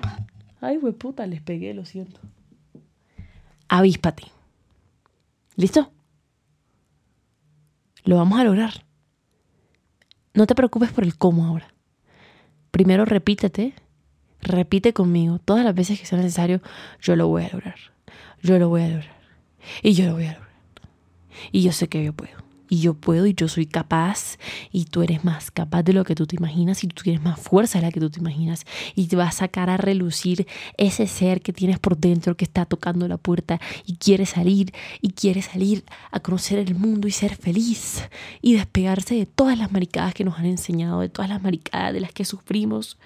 Ay, 0.61 0.79
puta, 0.79 1.27
les 1.27 1.41
pegué, 1.41 1.73
lo 1.73 1.85
siento 1.85 2.21
avíspate. 3.69 4.25
¿Listo? 5.57 5.91
Lo 8.05 8.17
vamos 8.17 8.41
a 8.41 8.45
lograr. 8.45 8.85
No 10.35 10.47
te 10.47 10.55
preocupes 10.55 10.93
por 10.93 11.05
el 11.05 11.17
cómo 11.17 11.47
ahora. 11.47 11.75
Primero 12.71 13.05
repítete, 13.05 13.75
repite 14.41 14.93
conmigo 14.93 15.39
todas 15.39 15.65
las 15.65 15.75
veces 15.75 15.99
que 15.99 16.07
sea 16.07 16.19
necesario, 16.19 16.63
yo 17.01 17.17
lo 17.17 17.29
voy 17.29 17.45
a 17.45 17.49
lograr. 17.49 17.77
Yo 18.43 18.59
lo 18.59 18.69
voy 18.69 18.83
a 18.83 18.89
lograr. 18.89 19.19
Y 19.83 19.95
yo 19.95 20.07
lo 20.07 20.13
voy 20.15 20.27
a 20.27 20.35
lograr. 20.35 20.49
Y 21.53 21.63
yo 21.63 21.73
sé 21.73 21.89
que 21.89 22.05
yo 22.05 22.13
puedo 22.13 22.48
y 22.69 22.81
yo 22.81 22.95
puedo 22.95 23.27
y 23.27 23.35
yo 23.35 23.49
soy 23.49 23.67
capaz 23.67 24.39
y 24.71 24.87
tú 24.87 25.03
eres 25.03 25.25
más 25.25 25.51
capaz 25.51 25.83
de 25.83 25.93
lo 25.93 26.05
que 26.05 26.15
tú 26.15 26.27
te 26.27 26.37
imaginas 26.37 26.85
y 26.85 26.89
tú 26.89 27.03
tienes 27.03 27.23
más 27.23 27.41
fuerza 27.41 27.79
de 27.79 27.87
la 27.87 27.93
que 27.93 28.01
tú 28.01 28.11
te 28.11 28.21
imaginas 28.21 28.65
y 28.95 29.07
te 29.07 29.17
va 29.17 29.29
a 29.29 29.33
sacar 29.33 29.71
a 29.71 29.77
relucir 29.77 30.47
ese 30.77 31.07
ser 31.07 31.41
que 31.41 31.53
tienes 31.53 31.79
por 31.79 31.97
dentro 31.97 32.37
que 32.37 32.45
está 32.45 32.65
tocando 32.65 33.09
la 33.09 33.17
puerta 33.17 33.61
y 33.87 33.97
quiere 33.97 34.27
salir 34.27 34.73
y 35.01 35.11
quiere 35.11 35.43
salir 35.43 35.85
a 36.11 36.21
conocer 36.21 36.59
el 36.59 36.75
mundo 36.75 37.09
y 37.09 37.13
ser 37.13 37.37
feliz 37.37 38.09
y 38.43 38.55
despegarse 38.55 39.15
de 39.15 39.27
todas 39.27 39.59
las 39.59 39.73
maricadas 39.73 40.15
que 40.15 40.25
nos 40.25 40.39
han 40.39 40.47
enseñado, 40.47 41.01
de 41.01 41.09
todas 41.09 41.29
las 41.29 41.43
maricadas 41.43 41.93
de 41.93 42.01
las 42.01 42.13
que 42.13 42.25
sufrimos 42.25 42.99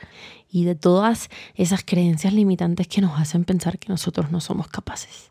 y 0.51 0.65
de 0.65 0.75
todas 0.75 1.31
esas 1.55 1.83
creencias 1.83 2.35
limitantes 2.35 2.87
que 2.87 3.01
nos 3.01 3.19
hacen 3.19 3.45
pensar 3.45 3.79
que 3.79 3.89
nosotros 3.89 4.31
no 4.31 4.41
somos 4.41 4.69
capaces. 4.69 5.31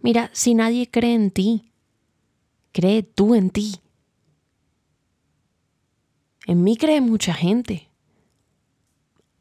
Mira, 0.00 0.30
si 0.32 0.54
nadie 0.54 0.88
cree 0.90 1.14
en 1.14 1.30
ti, 1.30 1.69
Cree 2.72 3.02
tú 3.02 3.34
en 3.34 3.50
ti. 3.50 3.80
En 6.46 6.62
mí 6.62 6.76
cree 6.76 7.00
mucha 7.00 7.34
gente. 7.34 7.88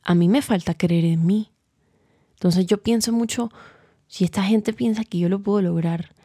A 0.03 0.15
mí 0.15 0.27
me 0.27 0.41
falta 0.41 0.73
creer 0.73 1.05
en 1.05 1.25
mí. 1.25 1.51
Entonces 2.33 2.65
yo 2.65 2.81
pienso 2.81 3.11
mucho, 3.11 3.51
si 4.07 4.23
esta 4.23 4.43
gente 4.43 4.73
piensa 4.73 5.03
que 5.03 5.19
yo 5.19 5.29
lo 5.29 5.39
puedo 5.39 5.61
lograr, 5.61 6.15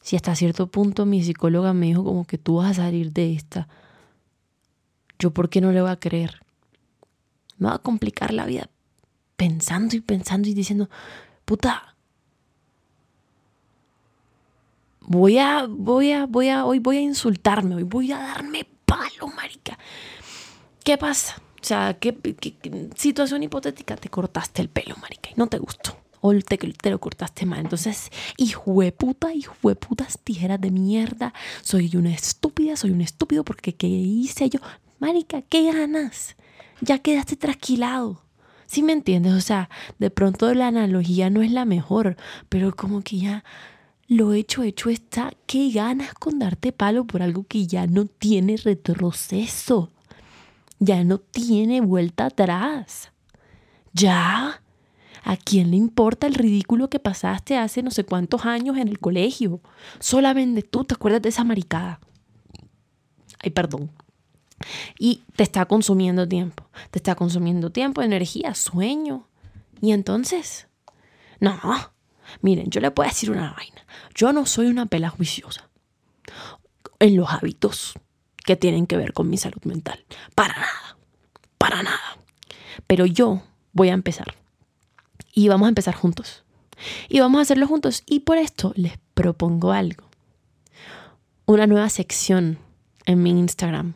si 0.00 0.16
hasta 0.16 0.34
cierto 0.36 0.68
punto 0.68 1.04
mi 1.06 1.22
psicóloga 1.22 1.72
me 1.72 1.86
dijo 1.86 2.04
como 2.04 2.26
que 2.26 2.38
tú 2.38 2.56
vas 2.56 2.78
a 2.78 2.84
salir 2.84 3.12
de 3.12 3.32
esta, 3.32 3.68
yo 5.18 5.32
por 5.32 5.48
qué 5.48 5.60
no 5.60 5.72
le 5.72 5.80
voy 5.80 5.90
a 5.90 5.98
creer. 5.98 6.40
Me 7.58 7.68
va 7.68 7.74
a 7.74 7.78
complicar 7.78 8.32
la 8.32 8.46
vida 8.46 8.70
pensando 9.36 9.96
y 9.96 10.00
pensando 10.00 10.48
y 10.48 10.54
diciendo, 10.54 10.88
puta, 11.44 11.93
voy 15.06 15.38
a, 15.38 15.66
voy 15.68 16.12
a, 16.12 16.26
voy 16.26 16.48
a, 16.48 16.64
hoy 16.64 16.78
voy 16.78 16.98
a 16.98 17.00
insultarme, 17.00 17.74
hoy 17.74 17.82
voy 17.82 18.12
a 18.12 18.18
darme 18.18 18.66
palo, 18.84 19.28
marica. 19.34 19.78
¿Qué 20.84 20.98
pasa? 20.98 21.36
O 21.60 21.66
sea, 21.66 21.96
¿qué, 21.98 22.16
situación 22.96 23.42
hipotética? 23.42 23.96
Te 23.96 24.10
cortaste 24.10 24.62
el 24.62 24.68
pelo, 24.68 24.96
marica, 25.00 25.30
y 25.30 25.34
no 25.36 25.46
te 25.46 25.58
gustó. 25.58 25.96
O 26.20 26.32
te, 26.34 26.56
te 26.56 26.90
lo 26.90 26.98
cortaste 27.00 27.44
mal. 27.44 27.60
Entonces, 27.60 28.10
hijo 28.38 28.80
de 28.80 28.92
puta, 28.92 29.34
hijo 29.34 29.54
de 29.68 29.74
putas, 29.74 30.18
tijeras 30.24 30.60
de 30.60 30.70
mierda. 30.70 31.34
Soy 31.62 31.94
una 31.96 32.14
estúpida, 32.14 32.76
soy 32.76 32.90
un 32.90 33.02
estúpido 33.02 33.44
porque 33.44 33.74
¿qué 33.74 33.86
hice 33.86 34.48
yo? 34.48 34.60
Marica, 34.98 35.42
¿qué 35.42 35.70
ganas? 35.70 36.36
ya 36.80 36.98
quedaste 36.98 37.36
trasquilado. 37.36 38.22
¿Sí 38.66 38.82
me 38.82 38.92
entiendes? 38.92 39.34
O 39.34 39.40
sea, 39.40 39.68
de 39.98 40.10
pronto 40.10 40.52
la 40.54 40.68
analogía 40.68 41.30
no 41.30 41.42
es 41.42 41.52
la 41.52 41.64
mejor, 41.64 42.16
pero 42.48 42.74
como 42.74 43.02
que 43.02 43.18
ya 43.18 43.44
lo 44.08 44.32
hecho, 44.32 44.62
hecho 44.62 44.90
está. 44.90 45.32
¿Qué 45.46 45.70
ganas 45.70 46.14
con 46.14 46.38
darte 46.38 46.72
palo 46.72 47.04
por 47.04 47.22
algo 47.22 47.44
que 47.44 47.66
ya 47.66 47.86
no 47.86 48.06
tiene 48.06 48.56
retroceso? 48.56 49.90
Ya 50.78 51.04
no 51.04 51.18
tiene 51.18 51.80
vuelta 51.80 52.26
atrás. 52.26 53.12
Ya. 53.92 54.60
¿A 55.22 55.36
quién 55.38 55.70
le 55.70 55.78
importa 55.78 56.26
el 56.26 56.34
ridículo 56.34 56.90
que 56.90 56.98
pasaste 56.98 57.56
hace 57.56 57.82
no 57.82 57.90
sé 57.90 58.04
cuántos 58.04 58.44
años 58.44 58.76
en 58.76 58.88
el 58.88 58.98
colegio? 58.98 59.60
Solamente 59.98 60.62
tú 60.62 60.84
te 60.84 60.94
acuerdas 60.94 61.22
de 61.22 61.30
esa 61.30 61.44
maricada. 61.44 61.98
Ay, 63.42 63.50
perdón. 63.50 63.90
Y 64.98 65.22
te 65.34 65.42
está 65.42 65.64
consumiendo 65.64 66.28
tiempo. 66.28 66.68
Te 66.90 66.98
está 66.98 67.14
consumiendo 67.14 67.70
tiempo, 67.70 68.02
energía, 68.02 68.54
sueño. 68.54 69.26
Y 69.80 69.92
entonces, 69.92 70.68
no. 71.40 71.58
Miren, 72.40 72.70
yo 72.70 72.80
le 72.80 72.90
puedo 72.90 73.08
decir 73.08 73.30
una 73.30 73.52
vaina. 73.52 73.86
Yo 74.14 74.32
no 74.32 74.46
soy 74.46 74.66
una 74.66 74.86
pela 74.86 75.10
juiciosa 75.10 75.68
en 76.98 77.16
los 77.16 77.30
hábitos 77.30 77.94
que 78.44 78.56
tienen 78.56 78.86
que 78.86 78.96
ver 78.96 79.12
con 79.12 79.28
mi 79.28 79.36
salud 79.36 79.62
mental. 79.64 80.04
Para 80.34 80.54
nada. 80.54 80.98
Para 81.58 81.82
nada. 81.82 82.18
Pero 82.86 83.06
yo 83.06 83.42
voy 83.72 83.88
a 83.88 83.94
empezar. 83.94 84.34
Y 85.32 85.48
vamos 85.48 85.66
a 85.66 85.70
empezar 85.70 85.94
juntos. 85.94 86.44
Y 87.08 87.20
vamos 87.20 87.38
a 87.38 87.42
hacerlo 87.42 87.66
juntos. 87.66 88.02
Y 88.06 88.20
por 88.20 88.38
esto 88.38 88.72
les 88.76 88.98
propongo 89.14 89.72
algo. 89.72 90.08
Una 91.46 91.66
nueva 91.66 91.88
sección 91.88 92.58
en 93.06 93.22
mi 93.22 93.30
Instagram 93.30 93.94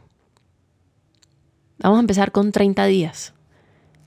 Vamos 1.81 1.99
a 1.99 2.01
empezar 2.01 2.33
con 2.33 2.51
30 2.51 2.87
días. 2.87 3.35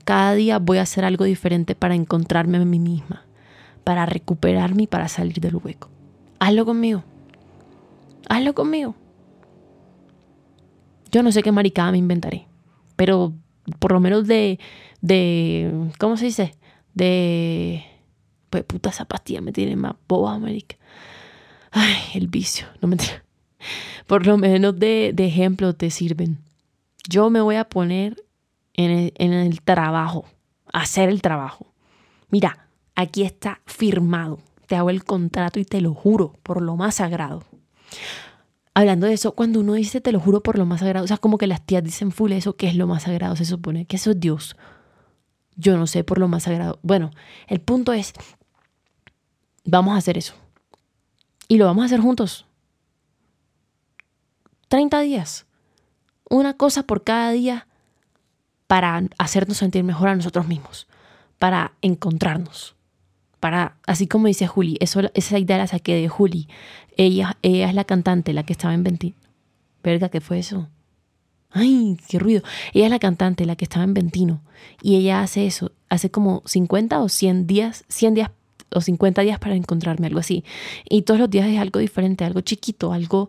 Cada 0.04 0.34
día 0.34 0.58
voy 0.58 0.78
a 0.78 0.82
hacer 0.82 1.04
algo 1.04 1.24
diferente 1.24 1.74
para 1.74 1.94
encontrarme 1.94 2.58
a 2.58 2.64
mí 2.64 2.78
misma, 2.78 3.24
para 3.84 4.06
recuperarme 4.06 4.84
y 4.84 4.86
para 4.86 5.08
salir 5.08 5.40
del 5.40 5.56
hueco. 5.56 5.90
Hazlo 6.38 6.64
conmigo. 6.64 7.04
Hazlo 8.28 8.54
conmigo. 8.54 8.94
Yo 11.10 11.22
no 11.22 11.32
sé 11.32 11.42
qué 11.42 11.52
maricada 11.52 11.92
me 11.92 11.98
inventaré, 11.98 12.46
pero 12.96 13.32
por 13.78 13.92
lo 13.92 14.00
menos 14.00 14.26
de, 14.26 14.58
de, 15.00 15.90
¿cómo 15.98 16.16
se 16.16 16.26
dice? 16.26 16.54
De, 16.94 17.84
pues 18.48 18.64
puta 18.64 18.90
esa 18.90 19.04
pastilla 19.04 19.40
me 19.40 19.52
tiene 19.52 19.76
más 19.76 19.94
boba, 20.08 20.38
marica. 20.38 20.76
Ay, 21.70 21.96
el 22.14 22.28
vicio, 22.28 22.66
no 22.80 22.88
me 22.88 22.96
Por 24.06 24.26
lo 24.26 24.36
menos 24.38 24.78
de, 24.78 25.12
de 25.14 25.26
ejemplo 25.26 25.74
te 25.74 25.90
sirven. 25.90 26.38
Yo 27.08 27.30
me 27.30 27.40
voy 27.40 27.56
a 27.56 27.68
poner 27.68 28.16
en 28.74 29.12
el, 29.32 29.60
trabajo, 29.62 30.24
hacer 30.72 31.08
el 31.08 31.22
trabajo. 31.22 31.72
Mira, 32.30 32.68
aquí 32.94 33.22
está 33.22 33.60
firmado. 33.66 34.40
Te 34.66 34.76
hago 34.76 34.90
el 34.90 35.04
contrato 35.04 35.60
y 35.60 35.64
te 35.64 35.80
lo 35.80 35.94
juro 35.94 36.34
por 36.42 36.62
lo 36.62 36.76
más 36.76 36.96
sagrado. 36.96 37.44
Hablando 38.74 39.06
de 39.06 39.14
eso, 39.14 39.32
cuando 39.32 39.60
uno 39.60 39.74
dice 39.74 40.00
te 40.00 40.12
lo 40.12 40.20
juro 40.20 40.42
por 40.42 40.58
lo 40.58 40.64
más 40.64 40.80
sagrado, 40.80 41.04
o 41.04 41.08
sea, 41.08 41.18
como 41.18 41.36
que 41.36 41.46
las 41.46 41.64
tías 41.64 41.84
dicen 41.84 42.10
full 42.10 42.32
eso, 42.32 42.56
que 42.56 42.68
es 42.68 42.74
lo 42.74 42.86
más 42.86 43.02
sagrado, 43.02 43.36
se 43.36 43.44
supone 43.44 43.84
que 43.84 43.96
eso 43.96 44.12
es 44.12 44.20
Dios. 44.20 44.56
Yo 45.56 45.76
no 45.76 45.86
sé 45.86 46.04
por 46.04 46.18
lo 46.18 46.28
más 46.28 46.44
sagrado. 46.44 46.78
Bueno, 46.82 47.10
el 47.48 47.60
punto 47.60 47.92
es, 47.92 48.14
vamos 49.64 49.94
a 49.94 49.98
hacer 49.98 50.16
eso. 50.16 50.34
Y 51.48 51.58
lo 51.58 51.66
vamos 51.66 51.82
a 51.82 51.86
hacer 51.86 52.00
juntos. 52.00 52.46
30 54.68 55.00
días 55.00 55.46
una 56.32 56.54
cosa 56.54 56.84
por 56.84 57.04
cada 57.04 57.30
día 57.30 57.66
para 58.66 59.02
hacernos 59.18 59.58
sentir 59.58 59.84
mejor 59.84 60.08
a 60.08 60.16
nosotros 60.16 60.46
mismos, 60.46 60.88
para 61.38 61.72
encontrarnos, 61.82 62.74
para, 63.42 63.76
así 63.88 64.06
como 64.06 64.28
dice 64.28 64.46
Juli, 64.46 64.76
eso, 64.78 65.00
esa 65.14 65.36
idea 65.36 65.58
la 65.58 65.66
saqué 65.66 65.96
de 65.96 66.08
Juli, 66.08 66.46
ella, 66.96 67.38
ella 67.42 67.68
es 67.68 67.74
la 67.74 67.82
cantante, 67.82 68.32
la 68.32 68.44
que 68.44 68.52
estaba 68.52 68.72
en 68.72 68.84
Ventino. 68.84 69.16
Verga, 69.82 70.10
¿qué 70.10 70.20
fue 70.20 70.38
eso? 70.38 70.68
Ay, 71.50 71.96
qué 72.06 72.20
ruido. 72.20 72.42
Ella 72.72 72.84
es 72.84 72.90
la 72.92 73.00
cantante, 73.00 73.44
la 73.44 73.56
que 73.56 73.64
estaba 73.64 73.82
en 73.82 73.94
Ventino. 73.94 74.44
Y 74.80 74.94
ella 74.94 75.22
hace 75.22 75.44
eso, 75.44 75.72
hace 75.88 76.08
como 76.08 76.44
50 76.46 77.02
o 77.02 77.08
100 77.08 77.48
días, 77.48 77.84
100 77.88 78.14
días 78.14 78.30
o 78.72 78.80
50 78.80 79.22
días 79.22 79.40
para 79.40 79.56
encontrarme, 79.56 80.06
algo 80.06 80.20
así. 80.20 80.44
Y 80.88 81.02
todos 81.02 81.18
los 81.18 81.28
días 81.28 81.48
es 81.48 81.58
algo 81.58 81.80
diferente, 81.80 82.24
algo 82.24 82.42
chiquito, 82.42 82.92
algo 82.92 83.28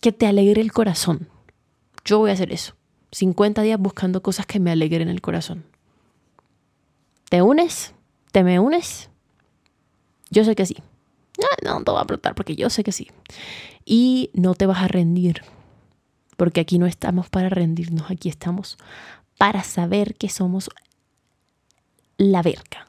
que 0.00 0.12
te 0.12 0.26
alegre 0.26 0.62
el 0.62 0.72
corazón. 0.72 1.28
Yo 2.06 2.18
voy 2.18 2.30
a 2.30 2.32
hacer 2.32 2.50
eso. 2.50 2.76
50 3.10 3.60
días 3.60 3.78
buscando 3.78 4.22
cosas 4.22 4.46
que 4.46 4.58
me 4.58 4.70
alegren 4.70 5.10
el 5.10 5.20
corazón. 5.20 5.66
¿Te 7.28 7.42
unes? 7.42 7.94
¿Te 8.32 8.42
me 8.42 8.58
unes? 8.58 9.10
Yo 10.30 10.44
sé 10.44 10.54
que 10.54 10.66
sí. 10.66 10.76
No, 11.38 11.76
no 11.78 11.84
te 11.84 11.90
voy 11.90 12.00
a 12.00 12.04
preguntar 12.04 12.34
porque 12.34 12.56
yo 12.56 12.70
sé 12.70 12.82
que 12.82 12.92
sí. 12.92 13.10
Y 13.84 14.30
no 14.34 14.54
te 14.54 14.66
vas 14.66 14.82
a 14.82 14.88
rendir. 14.88 15.42
Porque 16.36 16.60
aquí 16.60 16.78
no 16.78 16.86
estamos 16.86 17.28
para 17.28 17.48
rendirnos, 17.48 18.10
aquí 18.10 18.28
estamos 18.28 18.78
para 19.38 19.62
saber 19.62 20.14
que 20.14 20.28
somos 20.28 20.70
la 22.16 22.42
verga. 22.42 22.86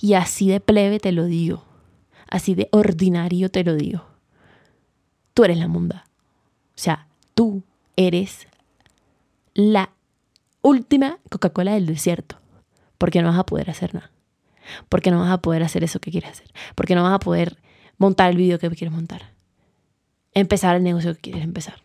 Y 0.00 0.14
así 0.14 0.48
de 0.48 0.60
plebe 0.60 1.00
te 1.00 1.12
lo 1.12 1.24
digo. 1.24 1.64
Así 2.30 2.54
de 2.54 2.68
ordinario 2.72 3.50
te 3.50 3.64
lo 3.64 3.74
digo. 3.74 4.04
Tú 5.34 5.44
eres 5.44 5.58
la 5.58 5.68
munda. 5.68 6.04
O 6.70 6.80
sea, 6.80 7.08
tú 7.34 7.62
eres 7.96 8.46
la 9.54 9.90
última 10.62 11.18
Coca-Cola 11.30 11.74
del 11.74 11.86
desierto, 11.86 12.36
porque 12.98 13.22
no 13.22 13.28
vas 13.28 13.38
a 13.38 13.46
poder 13.46 13.70
hacer 13.70 13.94
nada, 13.94 14.10
porque 14.88 15.10
no 15.10 15.20
vas 15.20 15.30
a 15.30 15.38
poder 15.38 15.62
hacer 15.62 15.84
eso 15.84 16.00
que 16.00 16.10
quieres 16.10 16.30
hacer, 16.30 16.48
porque 16.74 16.94
no 16.94 17.02
vas 17.02 17.14
a 17.14 17.18
poder 17.18 17.58
montar 17.96 18.30
el 18.30 18.36
video 18.36 18.58
que 18.58 18.68
quieres 18.70 18.92
montar, 18.92 19.32
empezar 20.34 20.76
el 20.76 20.82
negocio 20.82 21.14
que 21.14 21.20
quieres 21.20 21.44
empezar. 21.44 21.82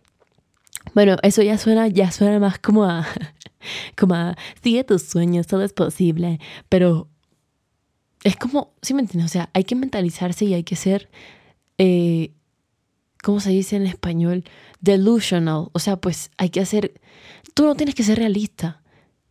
Bueno, 0.93 1.15
eso 1.23 1.41
ya 1.41 1.57
suena, 1.57 1.87
ya 1.87 2.11
suena 2.11 2.39
más 2.39 2.59
como 2.59 2.83
a, 2.83 3.07
como 3.97 4.15
a, 4.15 4.35
sigue 4.61 4.83
tus 4.83 5.03
sueños, 5.03 5.47
todo 5.47 5.63
es 5.63 5.73
posible, 5.73 6.39
pero 6.69 7.07
es 8.23 8.35
como, 8.35 8.73
¿sí 8.81 8.93
me 8.93 9.01
entiendes? 9.01 9.31
O 9.31 9.33
sea, 9.33 9.49
hay 9.53 9.63
que 9.63 9.75
mentalizarse 9.75 10.45
y 10.45 10.53
hay 10.53 10.63
que 10.63 10.75
ser 10.75 11.09
eh, 11.77 12.31
¿cómo 13.23 13.39
se 13.39 13.49
dice 13.49 13.77
en 13.77 13.87
español? 13.87 14.43
Delusional. 14.81 15.69
O 15.71 15.79
sea, 15.79 15.95
pues 15.97 16.29
hay 16.37 16.49
que 16.49 16.59
hacer, 16.59 17.01
tú 17.55 17.65
no 17.65 17.73
tienes 17.73 17.95
que 17.95 18.03
ser 18.03 18.19
realista. 18.19 18.82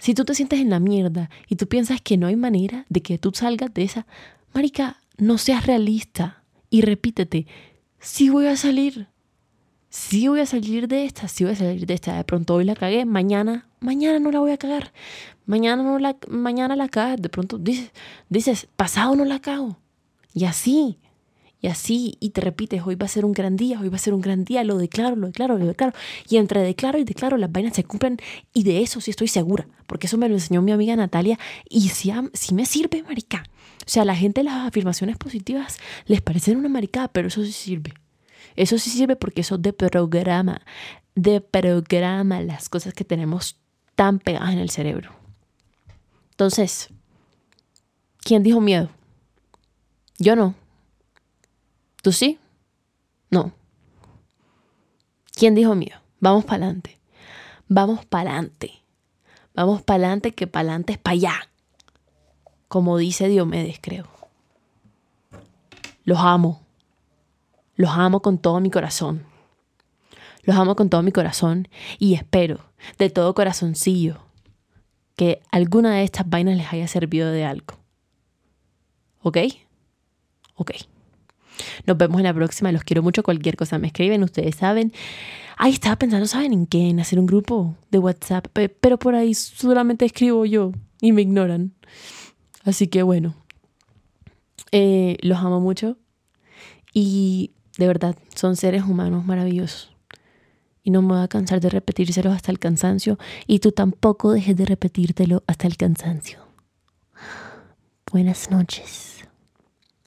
Si 0.03 0.15
tú 0.15 0.25
te 0.25 0.35
sientes 0.35 0.59
en 0.59 0.69
la 0.69 0.81
mierda 0.81 1.31
y 1.47 1.55
tú 1.55 1.69
piensas 1.69 2.01
que 2.01 2.17
no 2.17 2.27
hay 2.27 2.35
manera 2.35 2.87
de 2.89 3.03
que 3.03 3.19
tú 3.19 3.31
salgas 3.33 3.73
de 3.73 3.85
esa, 3.85 4.05
marica, 4.53 4.97
no 5.17 5.39
seas 5.39 5.65
realista 5.65 6.43
y 6.71 6.81
repítete, 6.81 7.47
sí 8.01 8.29
voy 8.29 8.47
a 8.47 8.57
salir, 8.57 9.07
sí 9.91 10.27
voy 10.27 10.41
a 10.41 10.47
salir 10.47 10.89
de 10.89 11.05
esta, 11.05 11.29
sí 11.29 11.45
voy 11.45 11.53
a 11.53 11.57
salir 11.57 11.87
de 11.87 11.95
esta. 11.95 12.17
De 12.17 12.25
pronto 12.25 12.57
hoy 12.57 12.65
la 12.65 12.75
cagué, 12.75 13.05
mañana, 13.05 13.69
mañana 13.79 14.19
no 14.19 14.33
la 14.33 14.41
voy 14.41 14.51
a 14.51 14.59
cagar. 14.59 14.93
Mañana 15.47 15.85
no 15.85 16.01
la, 16.01 16.17
mañana 16.27 16.75
la 16.75 16.89
cagas, 16.89 17.23
de 17.23 17.29
pronto 17.29 17.59
dices, 17.59 17.93
dices, 18.29 18.67
pasado 18.75 19.15
no 19.15 19.25
la 19.25 19.39
cago. 19.39 19.79
Y 20.35 20.47
así, 20.47 20.99
y 21.63 21.69
así, 21.69 22.17
y 22.19 22.31
te 22.31 22.41
repites, 22.41 22.83
hoy 22.85 22.97
va 22.97 23.07
a 23.07 23.09
ser 23.09 23.25
un 23.25 23.33
gran 23.33 23.57
día, 23.57 23.81
hoy 23.81 23.89
va 23.89 23.95
a 23.95 24.01
ser 24.01 24.15
un 24.15 24.21
gran 24.21 24.45
día, 24.45 24.65
lo 24.65 24.79
declaro, 24.79 25.15
lo 25.15 25.29
declaro, 25.29 25.57
lo 25.59 25.67
declaro. 25.67 25.93
Y 26.29 26.39
entre 26.39 26.61
declaro 26.61 26.99
y 26.99 27.05
declaro, 27.05 27.37
las 27.37 27.53
vainas 27.53 27.77
se 27.77 27.85
cumplen 27.85 28.19
y 28.53 28.65
de 28.65 28.83
eso 28.83 29.01
sí 29.01 29.13
estoy 29.13 29.29
segura, 29.29 29.69
porque 29.87 30.09
eso 30.09 30.19
me 30.19 30.29
lo 30.29 30.35
enseñó 30.35 30.61
mi 30.61 30.73
amiga 30.73 30.97
Natalia 30.97 31.39
y 31.71 31.89
sí, 31.91 32.13
sí 32.33 32.55
me 32.55 32.67
sirve, 32.67 33.05
marica. 33.05 33.45
O 33.87 33.89
sea, 33.89 34.03
a 34.03 34.05
la 34.05 34.17
gente 34.17 34.43
las 34.43 34.67
afirmaciones 34.67 35.17
positivas 35.17 35.79
les 36.07 36.21
parecen 36.21 36.57
una 36.57 36.69
maricada, 36.69 37.07
pero 37.07 37.29
eso 37.29 37.45
sí 37.45 37.53
sirve. 37.53 37.95
Eso 38.57 38.77
sí 38.77 38.91
sirve 38.91 39.15
porque 39.15 39.43
eso 39.43 39.57
de 39.57 39.73
programa, 39.73 40.63
de 41.15 41.41
programa 41.41 42.43
las 42.43 42.69
cosas 42.69 42.93
que 42.93 43.05
tenemos 43.05 43.57
tan 43.95 44.19
pegadas 44.19 44.53
en 44.53 44.59
el 44.59 44.71
cerebro. 44.71 45.13
Entonces, 46.33 46.89
¿quién 48.19 48.43
dijo 48.43 48.61
miedo? 48.61 48.91
Yo 50.19 50.35
no. 50.35 50.57
¿Tú 52.03 52.13
sí? 52.13 52.39
No. 53.31 53.53
¿Quién 55.35 55.55
dijo 55.55 55.75
mío? 55.75 55.97
Vamos 56.21 56.45
para 56.45 56.65
adelante. 56.67 56.99
Vamos 57.69 58.05
para 58.05 58.33
adelante. 58.33 58.83
Vamos 59.55 59.83
para 59.83 60.05
adelante, 60.05 60.35
que 60.35 60.47
para 60.47 60.63
adelante 60.63 60.93
es 60.95 60.99
para 60.99 61.15
allá. 61.15 61.35
Como 62.69 62.99
dice 62.99 63.29
Diomedes, 63.29 63.79
creo. 63.81 64.09
Los 66.05 66.19
amo. 66.19 66.61
Los 67.77 67.91
amo 67.91 68.21
con 68.21 68.39
todo 68.39 68.61
mi 68.61 68.71
corazón. 68.71 69.25
Los 70.43 70.57
amo 70.57 70.75
con 70.75 70.91
todo 70.91 71.03
mi 71.03 71.13
corazón 71.13 71.69
y 71.99 72.15
espero 72.15 72.61
de 72.99 73.11
todo 73.11 73.33
corazoncillo 73.35 74.19
que 75.15 75.41
alguna 75.51 75.95
de 75.95 76.03
estas 76.03 76.29
vainas 76.29 76.57
les 76.57 76.73
haya 76.73 76.89
servido 76.89 77.31
de 77.31 77.45
algo. 77.45 77.79
¿Ok? 79.23 79.39
Ok. 80.57 80.73
Nos 81.87 81.97
vemos 81.97 82.19
en 82.19 82.25
la 82.25 82.35
próxima. 82.35 82.73
Los 82.73 82.85
quiero 82.85 83.03
mucho. 83.03 83.23
Cualquier 83.23 83.57
cosa 83.57 83.79
me 83.79 83.89
escriben. 83.89 84.23
Ustedes 84.23 84.57
saben. 84.57 84.93
Ay, 85.57 85.73
estaba 85.73 85.97
pensando, 85.97 86.27
¿saben 86.27 86.53
en 86.53 86.67
qué? 86.67 86.89
En 86.89 86.99
hacer 86.99 87.19
un 87.19 87.27
grupo 87.27 87.77
de 87.91 87.99
WhatsApp, 87.99 88.47
pero 88.81 88.99
por 88.99 89.15
ahí 89.15 89.35
solamente 89.35 90.05
escribo 90.05 90.45
yo 90.45 90.73
y 91.01 91.13
me 91.13 91.23
ignoran. 91.23 91.73
Así 92.65 92.89
que 92.89 93.03
bueno, 93.03 93.35
eh, 94.73 95.19
los 95.21 95.39
amo 95.39 95.61
mucho 95.61 95.99
y 96.93 97.53
de 97.79 97.87
verdad 97.87 98.17
son 98.35 98.57
seres 98.57 98.83
humanos 98.83 99.25
maravillosos. 99.25 99.95
Y 100.83 100.91
no 100.91 101.01
me 101.03 101.15
voy 101.15 101.23
a 101.23 101.29
cansar 101.29 101.61
de 101.61 101.71
repetírselos 101.71 102.35
hasta 102.35 102.51
el 102.51 102.59
cansancio 102.59 103.19
y 103.47 103.61
tú 103.61 103.71
tampoco 103.71 104.33
dejes 104.33 104.57
de 104.57 104.65
repetírtelo 104.65 105.45
hasta 105.47 105.69
el 105.69 105.77
cansancio. 105.77 106.41
Buenas 108.11 108.51
noches. 108.51 109.21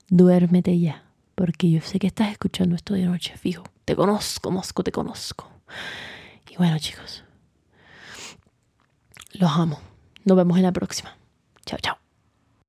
Duérmete 0.09 0.77
ya, 0.79 1.04
porque 1.35 1.69
yo 1.69 1.81
sé 1.81 1.99
que 1.99 2.07
estás 2.07 2.31
escuchando 2.31 2.75
esto 2.75 2.93
de 2.93 3.05
noche, 3.05 3.37
fijo. 3.37 3.63
Te 3.83 3.95
conozco, 3.95 4.51
Mosco, 4.51 4.83
te 4.83 4.91
conozco. 4.91 5.51
Y 6.49 6.57
bueno, 6.57 6.79
chicos, 6.79 7.23
los 9.33 9.51
amo. 9.51 9.79
Nos 10.23 10.37
vemos 10.37 10.57
en 10.57 10.63
la 10.63 10.71
próxima. 10.71 11.15
Chao, 11.65 11.79
chao. 11.81 12.04